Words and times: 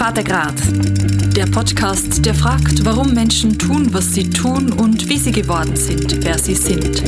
Vatergrad. 0.00 0.54
Der 1.36 1.44
Podcast, 1.44 2.24
der 2.24 2.32
fragt, 2.32 2.86
warum 2.86 3.12
Menschen 3.12 3.58
tun, 3.58 3.92
was 3.92 4.14
sie 4.14 4.30
tun 4.30 4.72
und 4.72 5.06
wie 5.10 5.18
sie 5.18 5.30
geworden 5.30 5.76
sind, 5.76 6.24
wer 6.24 6.38
sie 6.38 6.54
sind. 6.54 7.02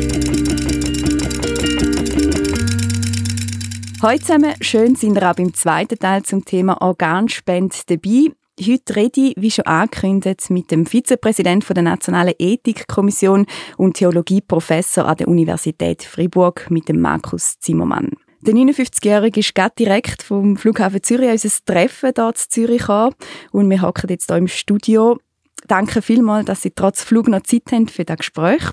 Hallo 4.02 4.18
zusammen, 4.18 4.52
schön 4.60 4.94
sind 4.94 5.14
wir 5.14 5.30
auch 5.30 5.34
beim 5.34 5.54
zweiten 5.54 5.98
Teil 5.98 6.22
zum 6.24 6.44
Thema 6.44 6.82
Organspende 6.82 7.74
dabei. 7.86 8.30
Heute 8.60 8.94
rede 8.94 9.20
ich, 9.22 9.34
wie 9.38 9.50
schon 9.50 9.64
angekündigt, 9.64 10.50
mit 10.50 10.70
dem 10.70 10.84
Vizepräsidenten 10.84 11.72
der 11.72 11.84
Nationalen 11.84 12.34
Ethikkommission 12.38 13.46
und 13.78 13.96
Theologieprofessor 13.96 15.06
an 15.06 15.16
der 15.16 15.28
Universität 15.28 16.02
Fribourg, 16.02 16.70
mit 16.70 16.90
dem 16.90 17.00
Markus 17.00 17.58
Zimmermann. 17.58 18.10
Der 18.44 18.54
59-Jährige 18.54 19.38
ist 19.38 19.54
gerade 19.54 19.74
direkt 19.78 20.24
vom 20.24 20.56
Flughafen 20.56 21.00
Zürich 21.00 21.28
an 21.28 21.34
unser 21.34 21.64
Treffen 21.64 22.10
hier 22.12 22.26
in 22.26 22.34
Zürich 22.34 22.80
gekommen 22.80 23.14
und 23.52 23.70
wir 23.70 23.80
hocken 23.80 24.10
jetzt 24.10 24.26
hier 24.26 24.36
im 24.36 24.48
Studio. 24.48 25.20
Danke 25.68 26.02
vielmals, 26.02 26.46
dass 26.46 26.62
Sie 26.62 26.72
trotz 26.72 27.04
Flug 27.04 27.28
noch 27.28 27.44
Zeit 27.44 27.70
haben 27.70 27.86
für 27.86 28.04
das 28.04 28.16
Gespräch. 28.16 28.64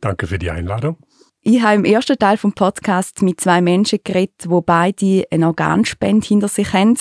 Danke 0.00 0.28
für 0.28 0.38
die 0.38 0.48
Einladung. 0.48 0.96
Ich 1.40 1.60
habe 1.60 1.74
im 1.74 1.84
ersten 1.84 2.16
Teil 2.16 2.36
vom 2.36 2.52
Podcast 2.52 3.20
mit 3.22 3.40
zwei 3.40 3.60
Menschen 3.60 3.98
geredet, 4.04 4.44
wo 4.46 4.60
beide 4.60 5.24
eine 5.32 5.48
Organspende 5.48 6.24
hinter 6.24 6.46
sich 6.46 6.72
haben. 6.72 6.96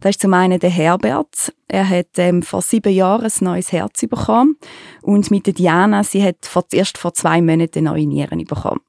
Das 0.00 0.10
ist 0.10 0.20
zum 0.20 0.34
einen 0.34 0.60
der 0.60 0.68
Herbert. 0.68 1.50
Er 1.66 1.88
hat 1.88 2.18
ähm, 2.18 2.42
vor 2.42 2.60
sieben 2.60 2.92
Jahren 2.92 3.24
ein 3.24 3.32
neues 3.40 3.72
Herz 3.72 4.02
bekommen. 4.02 4.58
Und 5.00 5.30
mit 5.30 5.46
der 5.46 5.54
Diana, 5.54 6.04
sie 6.04 6.22
hat 6.22 6.44
vor, 6.44 6.66
erst 6.72 6.98
vor 6.98 7.14
zwei 7.14 7.40
Monaten 7.40 7.84
neue 7.84 8.06
Nieren 8.06 8.44
bekommen. 8.44 8.80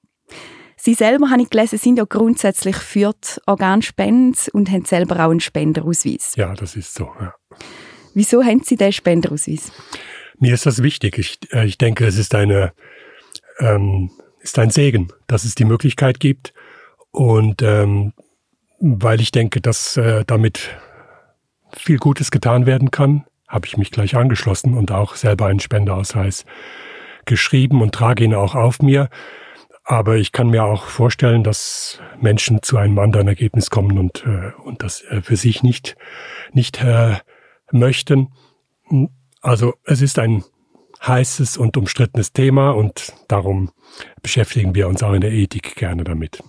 Sie 0.79 0.93
selber, 0.93 1.29
habe 1.31 1.41
ich 1.41 1.49
gelesen, 1.49 1.79
sind 1.79 1.97
ja 1.97 2.05
grundsätzlich 2.05 2.77
für 2.77 3.13
die 3.13 3.41
Organspende 3.47 4.37
und 4.53 4.71
haben 4.71 4.85
selber 4.85 5.25
auch 5.25 5.31
einen 5.31 5.39
Spenderausweis. 5.39 6.33
Ja, 6.35 6.53
das 6.53 6.75
ist 6.75 6.93
so, 6.93 7.11
ja. 7.19 7.33
Wieso 8.13 8.43
haben 8.43 8.61
Sie 8.63 8.77
den 8.77 8.91
Spenderausweis? 8.91 9.71
Mir 10.39 10.53
ist 10.53 10.65
das 10.65 10.83
wichtig. 10.83 11.17
Ich, 11.17 11.39
äh, 11.51 11.65
ich 11.65 11.77
denke, 11.77 12.05
es 12.05 12.17
ist 12.17 12.35
eine, 12.35 12.73
ähm, 13.59 14.11
ist 14.39 14.59
ein 14.59 14.69
Segen, 14.69 15.09
dass 15.25 15.43
es 15.43 15.55
die 15.55 15.65
Möglichkeit 15.65 16.19
gibt. 16.19 16.53
Und 17.11 17.61
ähm, 17.63 18.13
weil 18.79 19.19
ich 19.21 19.31
denke, 19.31 19.61
dass 19.61 19.97
äh, 19.97 20.23
damit 20.25 20.77
viel 21.75 21.97
Gutes 21.97 22.31
getan 22.31 22.65
werden 22.65 22.91
kann, 22.91 23.25
habe 23.47 23.65
ich 23.65 23.77
mich 23.77 23.91
gleich 23.91 24.15
angeschlossen 24.15 24.75
und 24.75 24.91
auch 24.91 25.15
selber 25.15 25.47
einen 25.47 25.59
Spendeausweis 25.59 26.45
geschrieben 27.25 27.81
und 27.81 27.93
trage 27.93 28.23
ihn 28.23 28.33
auch 28.33 28.55
auf 28.55 28.81
mir. 28.81 29.09
Aber 29.89 30.17
ich 30.17 30.33
kann 30.33 30.49
mir 30.49 30.65
auch 30.65 30.83
vorstellen, 30.83 31.45
dass 31.45 32.01
Menschen 32.19 32.61
zu 32.61 32.75
einem 32.75 32.99
anderen 32.99 33.29
Ergebnis 33.29 33.69
kommen 33.69 33.97
und, 33.97 34.25
äh, 34.25 34.51
und 34.61 34.83
das 34.83 35.01
äh, 35.03 35.21
für 35.21 35.37
sich 35.37 35.63
nicht, 35.63 35.95
nicht 36.51 36.83
äh, 36.83 37.15
möchten. 37.71 38.27
Also 39.41 39.75
es 39.85 40.01
ist 40.01 40.19
ein 40.19 40.43
heißes 41.05 41.55
und 41.55 41.77
umstrittenes 41.77 42.33
Thema 42.33 42.71
und 42.71 43.13
darum 43.29 43.71
beschäftigen 44.21 44.75
wir 44.75 44.89
uns 44.89 45.03
auch 45.03 45.13
in 45.13 45.21
der 45.21 45.31
Ethik 45.31 45.77
gerne 45.77 46.03
damit. 46.03 46.43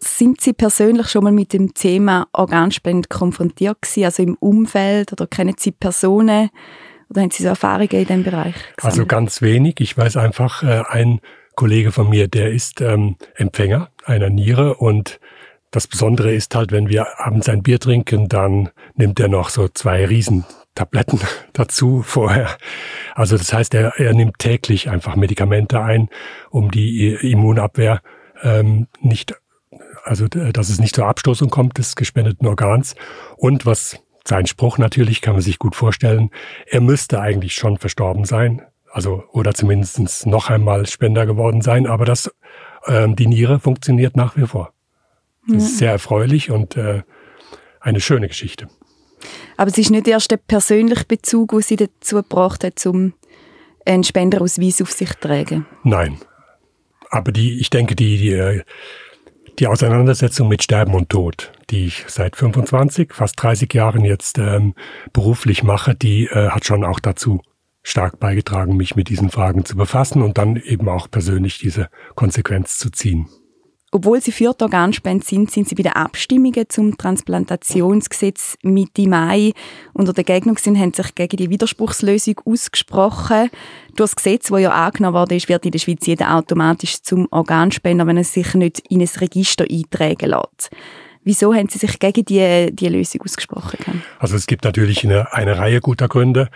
Sind 0.00 0.42
Sie 0.42 0.52
persönlich 0.52 1.08
schon 1.08 1.24
mal 1.24 1.32
mit 1.32 1.54
dem 1.54 1.72
Thema 1.72 2.26
Organspende 2.34 3.08
konfrontiert 3.08 3.80
gewesen, 3.80 4.04
also 4.04 4.22
im 4.22 4.34
Umfeld 4.34 5.12
oder 5.12 5.26
kennen 5.26 5.54
Sie 5.58 5.72
Personen 5.72 6.50
oder 7.08 7.22
haben 7.22 7.30
Sie 7.30 7.42
so 7.42 7.48
Erfahrungen 7.48 7.88
in 7.90 8.06
diesem 8.06 8.22
Bereich? 8.22 8.54
Gesammelt? 8.54 8.84
Also 8.84 9.06
ganz 9.06 9.40
wenig. 9.40 9.80
Ich 9.80 9.96
weiß 9.96 10.18
einfach, 10.18 10.62
äh, 10.62 10.82
ein 10.88 11.20
Kollege 11.54 11.92
von 11.92 12.08
mir, 12.08 12.28
der 12.28 12.50
ist 12.50 12.80
ähm, 12.80 13.16
Empfänger 13.34 13.90
einer 14.04 14.30
Niere 14.30 14.74
und 14.74 15.20
das 15.72 15.86
Besondere 15.86 16.34
ist 16.34 16.54
halt, 16.54 16.70
wenn 16.70 16.90
wir 16.90 17.18
abends 17.18 17.48
ein 17.48 17.62
Bier 17.62 17.80
trinken, 17.80 18.28
dann 18.28 18.68
nimmt 18.94 19.18
er 19.18 19.28
noch 19.28 19.48
so 19.48 19.68
zwei 19.68 20.04
Riesentabletten 20.04 21.20
dazu 21.54 22.02
vorher. 22.02 22.56
Also 23.14 23.38
das 23.38 23.52
heißt, 23.52 23.74
er, 23.74 23.98
er 23.98 24.12
nimmt 24.12 24.38
täglich 24.38 24.90
einfach 24.90 25.16
Medikamente 25.16 25.80
ein, 25.80 26.08
um 26.50 26.70
die 26.70 27.14
Immunabwehr 27.14 28.02
ähm, 28.42 28.86
nicht, 29.00 29.34
also 30.04 30.28
dass 30.28 30.68
es 30.68 30.78
nicht 30.78 30.94
zur 30.94 31.06
Abstoßung 31.06 31.48
kommt 31.48 31.78
des 31.78 31.96
gespendeten 31.96 32.46
Organs. 32.46 32.94
Und 33.38 33.64
was 33.64 33.98
sein 34.24 34.46
Spruch 34.46 34.76
natürlich, 34.76 35.22
kann 35.22 35.32
man 35.32 35.42
sich 35.42 35.58
gut 35.58 35.74
vorstellen, 35.74 36.30
er 36.66 36.82
müsste 36.82 37.18
eigentlich 37.18 37.54
schon 37.54 37.78
verstorben 37.78 38.26
sein 38.26 38.62
also 38.92 39.24
oder 39.32 39.54
zumindest 39.54 40.26
noch 40.26 40.50
einmal 40.50 40.86
Spender 40.86 41.26
geworden 41.26 41.62
sein, 41.62 41.86
aber 41.86 42.04
das, 42.04 42.30
ähm, 42.86 43.16
die 43.16 43.26
Niere 43.26 43.58
funktioniert 43.58 44.16
nach 44.16 44.36
wie 44.36 44.46
vor. 44.46 44.72
Das 45.48 45.64
ist 45.64 45.78
sehr 45.78 45.90
erfreulich 45.90 46.50
und 46.50 46.76
äh, 46.76 47.02
eine 47.80 48.00
schöne 48.00 48.28
Geschichte. 48.28 48.68
Aber 49.56 49.70
es 49.70 49.78
ist 49.78 49.90
nicht 49.90 50.06
erst 50.06 50.30
der 50.30 50.36
persönliche 50.36 51.04
Bezug, 51.04 51.50
der 51.50 51.62
Sie 51.62 51.76
dazu 51.76 52.16
gebracht 52.16 52.64
hat, 52.64 52.84
um 52.86 53.14
einen 53.84 54.04
Spenderausweis 54.04 54.80
auf 54.82 54.92
sich 54.92 55.10
zu 55.10 55.20
tragen? 55.20 55.66
Nein. 55.82 56.18
Aber 57.10 57.32
die, 57.32 57.60
ich 57.60 57.70
denke, 57.70 57.94
die, 57.94 58.18
die, 58.18 58.32
äh, 58.32 58.62
die 59.58 59.66
Auseinandersetzung 59.66 60.48
mit 60.48 60.62
Sterben 60.62 60.94
und 60.94 61.10
Tod, 61.10 61.52
die 61.70 61.86
ich 61.86 62.04
seit 62.08 62.36
25, 62.36 63.12
fast 63.12 63.40
30 63.42 63.72
Jahren 63.74 64.04
jetzt 64.04 64.38
ähm, 64.38 64.74
beruflich 65.12 65.62
mache, 65.62 65.94
die 65.94 66.26
äh, 66.26 66.50
hat 66.50 66.64
schon 66.64 66.84
auch 66.84 67.00
dazu 67.00 67.42
stark 67.82 68.20
beigetragen, 68.20 68.76
mich 68.76 68.96
mit 68.96 69.08
diesen 69.08 69.30
Fragen 69.30 69.64
zu 69.64 69.76
befassen 69.76 70.22
und 70.22 70.38
dann 70.38 70.56
eben 70.56 70.88
auch 70.88 71.10
persönlich 71.10 71.58
diese 71.58 71.88
Konsequenz 72.14 72.78
zu 72.78 72.90
ziehen. 72.90 73.28
Obwohl 73.94 74.22
Sie 74.22 74.32
für 74.32 74.54
die 74.54 74.62
Organspende 74.62 75.22
sind, 75.22 75.50
sind 75.50 75.68
Sie 75.68 75.74
bei 75.74 75.82
den 75.82 75.92
Abstimmungen 75.92 76.64
zum 76.70 76.96
Transplantationsgesetz 76.96 78.56
Mitte 78.62 79.06
Mai 79.06 79.52
unter 79.92 80.14
der 80.14 80.24
Gegnung 80.24 80.56
sind, 80.56 80.78
haben 80.78 80.94
sich 80.94 81.14
gegen 81.14 81.36
die 81.36 81.50
Widerspruchslösung 81.50 82.40
ausgesprochen. 82.46 83.50
Durch 83.94 84.12
das 84.12 84.16
Gesetz, 84.16 84.48
das 84.48 84.60
ja 84.62 84.70
angenommen 84.70 85.12
worden 85.12 85.36
ist, 85.36 85.50
wird 85.50 85.66
in 85.66 85.72
der 85.72 85.78
Schweiz 85.78 86.06
jeder 86.06 86.34
automatisch 86.34 87.02
zum 87.02 87.28
Organspender, 87.30 88.06
wenn 88.06 88.16
er 88.16 88.24
sich 88.24 88.54
nicht 88.54 88.78
in 88.88 89.02
ein 89.02 89.10
Register 89.14 89.66
eintragen 89.70 90.30
lässt. 90.30 90.70
Wieso 91.24 91.54
haben 91.54 91.68
Sie 91.68 91.78
sich 91.78 91.98
gegen 91.98 92.24
die, 92.24 92.70
die 92.72 92.88
Lösung 92.88 93.20
ausgesprochen? 93.20 94.02
Also 94.18 94.36
es 94.36 94.46
gibt 94.46 94.64
natürlich 94.64 95.04
eine, 95.04 95.34
eine 95.34 95.58
Reihe 95.58 95.80
guter 95.80 96.08
Gründe. 96.08 96.48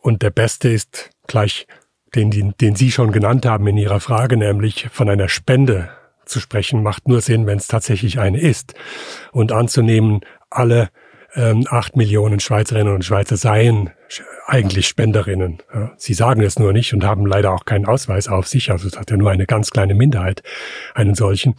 Und 0.00 0.22
der 0.22 0.30
beste 0.30 0.68
ist 0.68 1.10
gleich 1.26 1.66
den, 2.14 2.30
den, 2.30 2.54
den 2.60 2.74
Sie 2.76 2.90
schon 2.90 3.12
genannt 3.12 3.46
haben 3.46 3.66
in 3.66 3.76
Ihrer 3.76 4.00
Frage, 4.00 4.36
nämlich 4.36 4.88
von 4.92 5.08
einer 5.08 5.28
Spende 5.28 5.90
zu 6.24 6.40
sprechen, 6.40 6.82
macht 6.82 7.08
nur 7.08 7.20
Sinn, 7.20 7.46
wenn 7.46 7.58
es 7.58 7.68
tatsächlich 7.68 8.18
eine 8.18 8.40
ist. 8.40 8.74
Und 9.32 9.52
anzunehmen, 9.52 10.20
alle 10.50 10.90
ähm, 11.34 11.66
acht 11.68 11.96
Millionen 11.96 12.40
Schweizerinnen 12.40 12.94
und 12.94 13.04
Schweizer 13.04 13.36
seien 13.36 13.90
eigentlich 14.46 14.88
Spenderinnen. 14.88 15.58
Ja, 15.72 15.92
sie 15.96 16.14
sagen 16.14 16.42
es 16.42 16.58
nur 16.58 16.72
nicht 16.72 16.94
und 16.94 17.04
haben 17.04 17.26
leider 17.26 17.52
auch 17.52 17.64
keinen 17.64 17.86
Ausweis 17.86 18.28
auf 18.28 18.48
sich. 18.48 18.70
Also 18.70 18.88
es 18.88 18.98
hat 18.98 19.10
ja 19.10 19.16
nur 19.16 19.30
eine 19.30 19.46
ganz 19.46 19.70
kleine 19.70 19.94
Minderheit 19.94 20.42
einen 20.94 21.14
solchen. 21.14 21.54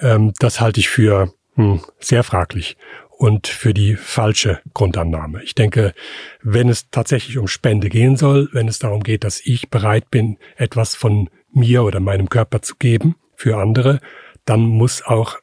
Ähm, 0.00 0.32
das 0.38 0.60
halte 0.60 0.80
ich 0.80 0.88
für 0.88 1.32
hm, 1.54 1.80
sehr 2.00 2.24
fraglich 2.24 2.76
und 3.18 3.48
für 3.48 3.74
die 3.74 3.96
falsche 3.96 4.60
Grundannahme. 4.74 5.42
Ich 5.42 5.56
denke, 5.56 5.92
wenn 6.40 6.68
es 6.68 6.88
tatsächlich 6.90 7.36
um 7.36 7.48
Spende 7.48 7.88
gehen 7.88 8.16
soll, 8.16 8.48
wenn 8.52 8.68
es 8.68 8.78
darum 8.78 9.02
geht, 9.02 9.24
dass 9.24 9.40
ich 9.44 9.70
bereit 9.70 10.08
bin, 10.10 10.38
etwas 10.56 10.94
von 10.94 11.28
mir 11.52 11.82
oder 11.82 11.98
meinem 11.98 12.28
Körper 12.28 12.62
zu 12.62 12.76
geben 12.76 13.16
für 13.34 13.58
andere, 13.58 13.98
dann 14.44 14.60
muss 14.60 15.02
auch 15.04 15.36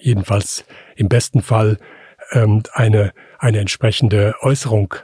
jedenfalls 0.00 0.66
im 0.94 1.08
besten 1.08 1.40
Fall 1.40 1.78
ähm, 2.32 2.62
eine, 2.74 3.14
eine 3.38 3.60
entsprechende 3.60 4.34
Äußerung 4.42 4.94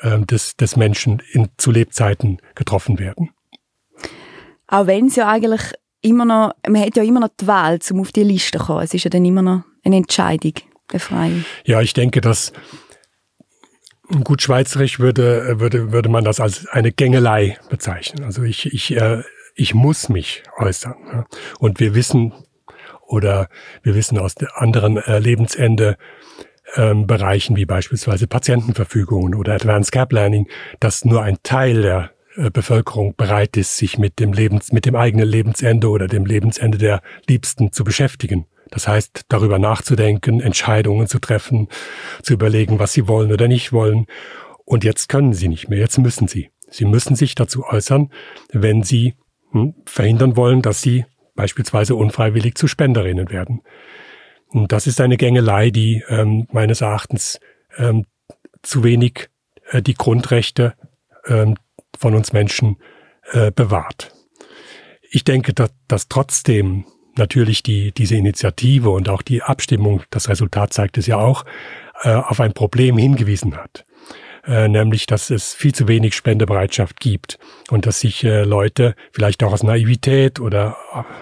ähm, 0.00 0.26
des, 0.26 0.56
des 0.56 0.76
Menschen 0.76 1.22
in, 1.32 1.50
zu 1.58 1.70
Lebzeiten 1.70 2.38
getroffen 2.54 2.98
werden. 2.98 3.30
Auch 4.68 4.86
wenn 4.86 5.08
es 5.08 5.16
ja 5.16 5.28
eigentlich 5.28 5.74
immer 6.00 6.24
noch, 6.24 6.54
man 6.66 6.80
hat 6.80 6.96
ja 6.96 7.02
immer 7.02 7.20
noch 7.20 7.28
die 7.38 7.46
Wahl, 7.46 7.78
um 7.90 8.00
auf 8.00 8.12
die 8.12 8.22
Liste 8.22 8.56
zu 8.58 8.64
kommen. 8.64 8.84
Es 8.84 8.94
ist 8.94 9.04
ja 9.04 9.10
dann 9.10 9.26
immer 9.26 9.42
noch 9.42 9.64
eine 9.84 9.96
Entscheidung 9.96 10.54
befreien? 10.90 11.44
Ja, 11.64 11.80
ich 11.80 11.92
denke, 11.92 12.20
dass 12.20 12.52
gut 14.24 14.42
schweizerisch 14.42 14.98
würde, 14.98 15.60
würde, 15.60 15.92
würde 15.92 16.08
man 16.08 16.24
das 16.24 16.40
als 16.40 16.66
eine 16.66 16.92
Gängelei 16.92 17.58
bezeichnen. 17.68 18.24
Also 18.24 18.42
ich, 18.42 18.72
ich, 18.72 18.96
äh, 18.96 19.22
ich 19.54 19.74
muss 19.74 20.08
mich 20.08 20.42
äußern. 20.58 20.94
Ja. 21.12 21.26
Und 21.58 21.80
wir 21.80 21.94
wissen, 21.94 22.32
oder 23.06 23.48
wir 23.82 23.94
wissen 23.94 24.18
aus 24.18 24.34
anderen 24.54 24.96
äh, 24.96 25.18
Lebensende, 25.18 25.96
ähm, 26.76 27.06
Bereichen 27.06 27.56
wie 27.56 27.66
beispielsweise 27.66 28.26
Patientenverfügungen 28.26 29.34
oder 29.34 29.54
Advanced 29.54 29.92
Care 29.92 30.06
Planning, 30.06 30.48
dass 30.78 31.04
nur 31.04 31.22
ein 31.22 31.38
Teil 31.42 31.82
der 31.82 32.10
äh, 32.36 32.50
Bevölkerung 32.50 33.14
bereit 33.16 33.56
ist, 33.56 33.76
sich 33.76 33.98
mit 33.98 34.18
dem 34.18 34.32
Lebens, 34.32 34.72
mit 34.72 34.86
dem 34.86 34.94
eigenen 34.94 35.28
Lebensende 35.28 35.88
oder 35.88 36.06
dem 36.06 36.26
Lebensende 36.26 36.78
der 36.78 37.02
Liebsten 37.28 37.72
zu 37.72 37.84
beschäftigen. 37.84 38.46
Das 38.70 38.86
heißt, 38.86 39.26
darüber 39.28 39.58
nachzudenken, 39.58 40.40
Entscheidungen 40.40 41.06
zu 41.06 41.18
treffen, 41.18 41.68
zu 42.22 42.34
überlegen, 42.34 42.78
was 42.78 42.92
sie 42.92 43.08
wollen 43.08 43.32
oder 43.32 43.48
nicht 43.48 43.72
wollen. 43.72 44.06
Und 44.64 44.84
jetzt 44.84 45.08
können 45.08 45.32
sie 45.32 45.48
nicht 45.48 45.68
mehr, 45.68 45.78
jetzt 45.78 45.98
müssen 45.98 46.28
sie. 46.28 46.50
Sie 46.68 46.84
müssen 46.84 47.16
sich 47.16 47.34
dazu 47.34 47.64
äußern, 47.64 48.10
wenn 48.52 48.82
sie 48.82 49.14
hm, 49.50 49.74
verhindern 49.86 50.36
wollen, 50.36 50.62
dass 50.62 50.80
sie 50.80 51.04
beispielsweise 51.34 51.96
unfreiwillig 51.96 52.54
zu 52.54 52.68
Spenderinnen 52.68 53.30
werden. 53.30 53.62
Und 54.46 54.72
das 54.72 54.86
ist 54.86 55.00
eine 55.00 55.16
Gängelei, 55.16 55.70
die 55.70 56.04
ähm, 56.08 56.46
meines 56.52 56.80
Erachtens 56.80 57.40
ähm, 57.76 58.06
zu 58.62 58.84
wenig 58.84 59.30
äh, 59.70 59.82
die 59.82 59.94
Grundrechte 59.94 60.74
ähm, 61.26 61.56
von 61.98 62.14
uns 62.14 62.32
Menschen 62.32 62.76
äh, 63.32 63.50
bewahrt. 63.50 64.12
Ich 65.10 65.24
denke, 65.24 65.52
dass, 65.52 65.70
dass 65.88 66.08
trotzdem 66.08 66.84
natürlich 67.20 67.62
die, 67.62 67.92
diese 67.92 68.16
Initiative 68.16 68.90
und 68.90 69.08
auch 69.08 69.22
die 69.22 69.42
Abstimmung, 69.42 70.02
das 70.10 70.28
Resultat 70.28 70.72
zeigt 70.72 70.98
es 70.98 71.06
ja 71.06 71.18
auch, 71.18 71.44
äh, 72.02 72.12
auf 72.12 72.40
ein 72.40 72.52
Problem 72.52 72.98
hingewiesen 72.98 73.56
hat. 73.56 73.84
Äh, 74.46 74.68
nämlich, 74.68 75.06
dass 75.06 75.28
es 75.28 75.52
viel 75.52 75.74
zu 75.74 75.86
wenig 75.86 76.14
Spendebereitschaft 76.14 76.98
gibt 76.98 77.38
und 77.70 77.84
dass 77.84 78.00
sich 78.00 78.24
äh, 78.24 78.44
Leute 78.44 78.94
vielleicht 79.12 79.44
auch 79.44 79.52
aus 79.52 79.62
Naivität 79.62 80.40
oder 80.40 80.78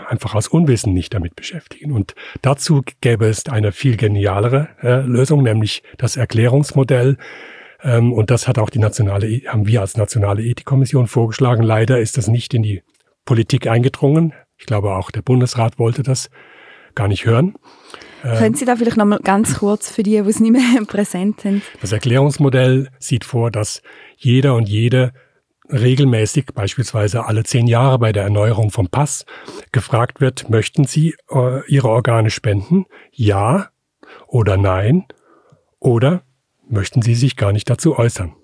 einfach 0.09 0.37
aus 0.37 0.47
Unwissen 0.47 0.95
nicht 0.95 1.13
damit 1.15 1.35
beschäftigen. 1.35 1.91
Und 1.91 2.15
dazu 2.43 2.83
gäbe 3.01 3.27
es 3.27 3.47
eine 3.47 3.73
viel 3.73 3.97
genialere 3.97 4.69
äh, 4.83 5.01
Lösung, 5.01 5.43
nämlich 5.43 5.83
das 5.97 6.17
Erklärungsmodell. 6.17 7.17
Ähm, 7.83 8.13
und 8.13 8.31
das 8.31 8.47
hat 8.47 8.57
auch 8.57 8.71
die 8.71 8.79
nationale, 8.79 9.27
haben 9.49 9.67
wir 9.67 9.81
als 9.81 9.97
nationale 9.97 10.45
Ethikkommission 10.45 11.09
vorgeschlagen. 11.09 11.65
Leider 11.65 11.99
ist 11.99 12.19
das 12.19 12.29
nicht 12.29 12.55
in 12.55 12.63
die 12.63 12.83
Politik 13.25 13.67
eingedrungen. 13.67 14.33
Ich 14.59 14.67
glaube, 14.67 14.95
auch 14.95 15.11
der 15.11 15.23
Bundesrat 15.23 15.79
wollte 15.79 16.03
das 16.03 16.31
gar 16.95 17.09
nicht 17.09 17.25
hören. 17.25 17.55
Können 18.23 18.57
Sie 18.57 18.65
da 18.65 18.75
vielleicht 18.75 18.97
noch 18.97 19.05
mal 19.05 19.21
ganz 19.21 19.59
kurz 19.59 19.91
für 19.91 20.03
die, 20.03 20.11
die 20.11 20.29
es 20.29 20.41
nicht 20.41 20.51
mehr 20.51 20.85
präsent 20.87 21.41
sind? 21.41 21.63
Das 21.81 21.93
Erklärungsmodell 21.93 22.89
sieht 22.99 23.25
vor, 23.25 23.51
dass 23.51 23.83
jeder 24.17 24.57
und 24.57 24.69
jede 24.69 25.13
regelmäßig, 25.71 26.47
beispielsweise 26.55 27.27
alle 27.27 27.45
zehn 27.45 27.67
Jahre 27.67 27.99
bei 27.99 28.13
der 28.13 28.25
Erneuerung 28.25 28.71
vom 28.71 28.89
Pass, 28.89 29.25
gefragt 29.71 30.21
wird, 30.21 30.51
möchten 30.51 30.85
Sie 30.85 31.15
äh, 31.31 31.65
Ihre 31.69 31.89
Organe 31.89 32.31
spenden? 32.31 32.87
Ja 33.13 33.69
oder 34.27 34.57
nein? 34.57 35.05
Oder 35.79 36.23
möchten 36.69 37.03
Sie 37.03 37.15
sich 37.15 37.37
gar 37.37 37.53
nicht 37.53 37.71
dazu 37.71 37.97
äußern? 37.97 38.35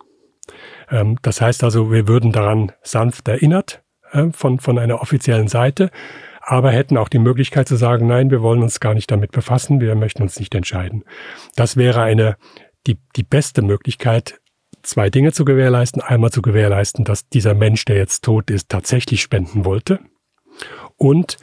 Ähm, 0.91 1.19
das 1.23 1.41
heißt 1.41 1.65
also, 1.65 1.91
wir 1.91 2.07
würden 2.07 2.31
daran 2.31 2.73
sanft 2.83 3.27
erinnert 3.27 3.84
äh, 4.15 4.31
von, 4.33 4.59
von 4.59 4.79
einer 4.79 5.03
offiziellen 5.03 5.49
Seite 5.49 5.91
aber 6.47 6.71
hätten 6.71 6.99
auch 6.99 7.09
die 7.09 7.19
Möglichkeit 7.19 7.69
zu 7.69 7.77
sagen, 7.77 8.07
nein, 8.07 8.31
wir 8.31 8.43
wollen 8.43 8.63
uns 8.63 8.81
gar 8.81 8.95
nicht 8.95 9.11
damit 9.11 9.33
befassen, 9.33 9.81
wir 9.81 9.95
möchten 9.95 10.23
uns 10.23 10.39
nicht 10.39 10.55
entscheiden. 10.55 11.05
Das 11.57 11.77
wäre 11.77 12.03
eine, 12.03 12.37
die, 12.87 12.99
die 13.17 13.23
beste 13.23 13.63
Möglichkeit, 13.63 14.41
zwei 14.83 15.09
Dinge 15.09 15.33
zu 15.33 15.47
gewährleisten. 15.47 16.03
Einmal 16.03 16.31
zu 16.31 16.43
gewährleisten, 16.43 17.05
dass 17.05 17.29
dieser 17.29 17.55
Mensch, 17.55 17.87
der 17.87 17.97
jetzt 17.97 18.25
tot 18.25 18.51
ist, 18.51 18.69
tatsächlich 18.69 19.23
spenden 19.23 19.65
wollte 19.65 20.01
und 20.97 21.39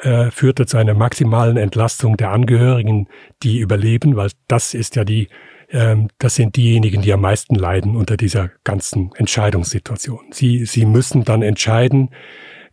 äh, 0.00 0.30
führte 0.30 0.66
zu 0.66 0.76
einer 0.76 0.94
maximalen 0.94 1.56
Entlastung 1.56 2.18
der 2.18 2.30
Angehörigen, 2.30 3.08
die 3.42 3.58
überleben, 3.58 4.16
weil 4.16 4.30
das 4.48 4.74
ist 4.74 4.96
ja 4.96 5.04
die, 5.04 5.28
ähm, 5.72 6.08
das 6.18 6.34
sind 6.34 6.56
diejenigen, 6.56 7.02
die 7.02 7.12
am 7.12 7.22
meisten 7.22 7.54
leiden 7.54 7.96
unter 7.96 8.16
dieser 8.16 8.50
ganzen 8.62 9.10
Entscheidungssituation. 9.16 10.26
Sie, 10.30 10.66
sie 10.66 10.84
müssen 10.84 11.24
dann 11.24 11.42
entscheiden, 11.42 12.10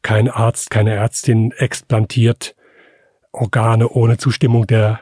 kein 0.01 0.29
Arzt, 0.29 0.69
keine 0.69 0.93
Ärztin 0.93 1.51
explantiert 1.51 2.55
Organe 3.31 3.89
ohne 3.89 4.17
Zustimmung 4.17 4.67
der, 4.67 5.01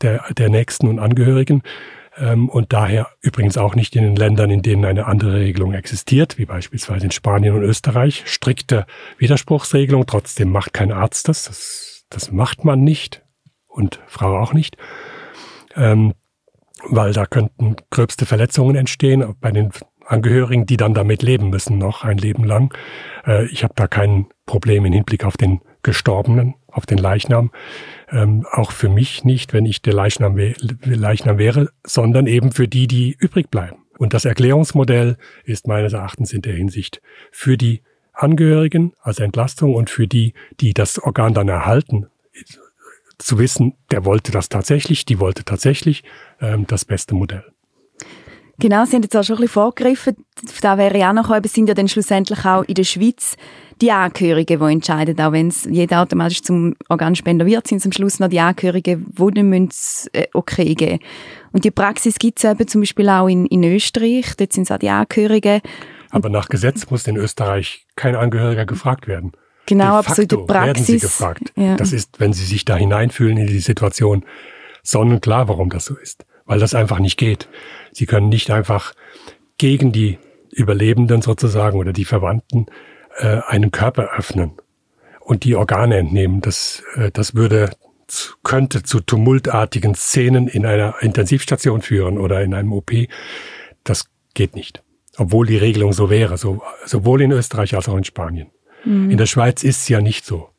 der, 0.00 0.24
der 0.32 0.48
Nächsten 0.50 0.88
und 0.88 0.98
Angehörigen. 0.98 1.62
Ähm, 2.18 2.48
und 2.48 2.72
daher 2.72 3.08
übrigens 3.20 3.56
auch 3.56 3.74
nicht 3.74 3.96
in 3.96 4.02
den 4.02 4.16
Ländern, 4.16 4.50
in 4.50 4.62
denen 4.62 4.84
eine 4.84 5.06
andere 5.06 5.34
Regelung 5.34 5.72
existiert, 5.72 6.36
wie 6.36 6.46
beispielsweise 6.46 7.06
in 7.06 7.10
Spanien 7.10 7.54
und 7.54 7.62
Österreich. 7.62 8.24
Strikte 8.26 8.86
Widerspruchsregelung, 9.18 10.06
trotzdem 10.06 10.50
macht 10.50 10.74
kein 10.74 10.92
Arzt 10.92 11.28
das. 11.28 11.44
Das, 11.44 12.04
das 12.10 12.32
macht 12.32 12.64
man 12.64 12.82
nicht 12.82 13.22
und 13.66 14.00
Frau 14.06 14.38
auch 14.38 14.52
nicht. 14.52 14.76
Ähm, 15.76 16.14
weil 16.88 17.12
da 17.12 17.26
könnten 17.26 17.76
gröbste 17.90 18.26
Verletzungen 18.26 18.76
entstehen. 18.76 19.34
Bei 19.40 19.50
den 19.52 19.70
Angehörigen, 20.06 20.66
die 20.66 20.76
dann 20.76 20.94
damit 20.94 21.22
leben 21.22 21.50
müssen, 21.50 21.78
noch 21.78 22.04
ein 22.04 22.18
Leben 22.18 22.44
lang. 22.44 22.74
Äh, 23.26 23.46
ich 23.46 23.62
habe 23.62 23.74
da 23.76 23.86
kein 23.86 24.26
Problem 24.46 24.84
im 24.84 24.92
Hinblick 24.92 25.24
auf 25.24 25.36
den 25.36 25.60
Gestorbenen, 25.82 26.54
auf 26.68 26.84
den 26.86 26.98
Leichnam. 26.98 27.50
Ähm, 28.10 28.44
auch 28.50 28.72
für 28.72 28.88
mich 28.88 29.24
nicht, 29.24 29.52
wenn 29.52 29.66
ich 29.66 29.82
der 29.82 29.94
Leichnam, 29.94 30.36
Leichnam 30.84 31.38
wäre, 31.38 31.70
sondern 31.86 32.26
eben 32.26 32.52
für 32.52 32.68
die, 32.68 32.86
die 32.86 33.16
übrig 33.18 33.50
bleiben. 33.50 33.76
Und 33.98 34.14
das 34.14 34.24
Erklärungsmodell 34.24 35.16
ist 35.44 35.68
meines 35.68 35.92
Erachtens 35.92 36.32
in 36.32 36.42
der 36.42 36.54
Hinsicht 36.54 37.00
für 37.30 37.56
die 37.56 37.82
Angehörigen 38.12 38.92
als 39.00 39.18
Entlastung 39.18 39.74
und 39.74 39.90
für 39.90 40.06
die, 40.06 40.34
die 40.60 40.74
das 40.74 40.98
Organ 40.98 41.34
dann 41.34 41.48
erhalten, 41.48 42.06
zu 43.22 43.38
wissen, 43.38 43.74
der 43.90 44.04
wollte 44.04 44.32
das 44.32 44.48
tatsächlich, 44.48 45.04
die 45.04 45.20
wollte 45.20 45.44
tatsächlich 45.44 46.02
ähm, 46.40 46.66
das 46.66 46.84
beste 46.84 47.14
Modell. 47.14 47.44
Genau, 48.58 48.84
Sie 48.84 48.94
haben 48.94 49.02
jetzt 49.02 49.16
auch 49.16 49.24
schon 49.24 49.36
ein 49.36 49.40
bisschen 49.40 49.54
vorgegriffen. 49.54 50.16
Da 50.60 50.76
wäre 50.76 50.98
ja 50.98 51.10
auch 51.10 51.14
noch, 51.14 51.30
es 51.42 51.52
sind 51.52 51.68
ja 51.68 51.74
dann 51.74 51.88
schlussendlich 51.88 52.44
auch 52.44 52.62
in 52.64 52.74
der 52.74 52.84
Schweiz 52.84 53.36
die 53.80 53.90
Angehörigen, 53.90 54.58
die 54.58 54.72
entscheiden, 54.72 55.18
auch 55.18 55.32
wenn 55.32 55.48
es 55.48 55.64
jeder 55.64 56.02
automatisch 56.02 56.42
zum 56.42 56.74
Organspender 56.90 57.46
wird, 57.46 57.66
sind 57.66 57.78
es 57.78 57.86
am 57.86 57.92
Schluss 57.92 58.20
noch 58.20 58.28
die 58.28 58.40
Angehörigen, 58.40 59.06
die 59.08 59.34
dann 59.34 59.48
müssen, 59.48 60.10
äh, 60.12 60.26
okay 60.34 60.74
geben 60.74 60.98
Und 61.52 61.64
die 61.64 61.70
Praxis 61.70 62.18
gibt 62.18 62.38
es 62.38 62.44
eben 62.44 62.68
zum 62.68 62.82
Beispiel 62.82 63.08
auch 63.08 63.28
in, 63.28 63.46
in 63.46 63.64
Österreich, 63.64 64.36
dort 64.36 64.52
sind 64.52 64.64
es 64.64 64.70
auch 64.70 64.78
die 64.78 64.90
Angehörigen. 64.90 65.62
Aber 66.10 66.28
nach 66.28 66.48
Gesetz 66.48 66.90
muss 66.90 67.06
in 67.06 67.16
Österreich 67.16 67.86
kein 67.96 68.14
Angehöriger 68.14 68.66
gefragt 68.66 69.06
werden. 69.06 69.32
Genau, 69.70 69.98
aber 69.98 70.14
so 70.14 70.24
die 70.24 70.36
Praxis. 70.36 70.48
werden 70.48 70.84
sie 70.84 70.98
gefragt. 70.98 71.52
Ja. 71.54 71.76
Das 71.76 71.92
ist, 71.92 72.18
wenn 72.18 72.32
sie 72.32 72.44
sich 72.44 72.64
da 72.64 72.76
hineinfühlen 72.76 73.36
in 73.36 73.46
die 73.46 73.60
Situation, 73.60 74.24
sonnenklar, 74.82 75.46
warum 75.46 75.70
das 75.70 75.84
so 75.84 75.96
ist. 75.96 76.26
Weil 76.44 76.58
das 76.58 76.74
einfach 76.74 76.98
nicht 76.98 77.16
geht. 77.16 77.48
Sie 77.92 78.06
können 78.06 78.28
nicht 78.28 78.50
einfach 78.50 78.94
gegen 79.58 79.92
die 79.92 80.18
Überlebenden 80.50 81.22
sozusagen 81.22 81.78
oder 81.78 81.92
die 81.92 82.04
Verwandten 82.04 82.66
äh, 83.18 83.42
einen 83.46 83.70
Körper 83.70 84.10
öffnen 84.16 84.54
und 85.20 85.44
die 85.44 85.54
Organe 85.54 85.98
entnehmen. 85.98 86.40
Das, 86.40 86.82
äh, 86.96 87.12
das 87.12 87.36
würde 87.36 87.70
könnte 88.42 88.82
zu 88.82 88.98
tumultartigen 88.98 89.94
Szenen 89.94 90.48
in 90.48 90.66
einer 90.66 90.96
Intensivstation 91.00 91.80
führen 91.80 92.18
oder 92.18 92.42
in 92.42 92.54
einem 92.54 92.72
OP. 92.72 92.90
Das 93.84 94.06
geht 94.34 94.56
nicht. 94.56 94.82
Obwohl 95.16 95.46
die 95.46 95.58
Regelung 95.58 95.92
so 95.92 96.10
wäre, 96.10 96.36
so, 96.38 96.60
sowohl 96.86 97.22
in 97.22 97.30
Österreich 97.30 97.76
als 97.76 97.88
auch 97.88 97.96
in 97.96 98.02
Spanien. 98.02 98.50
Mhm. 98.84 99.10
In 99.10 99.18
der 99.18 99.26
Schweiz 99.26 99.62
ist 99.62 99.82
es 99.82 99.88
ja 99.88 100.00
nicht 100.00 100.24
so. 100.24 100.50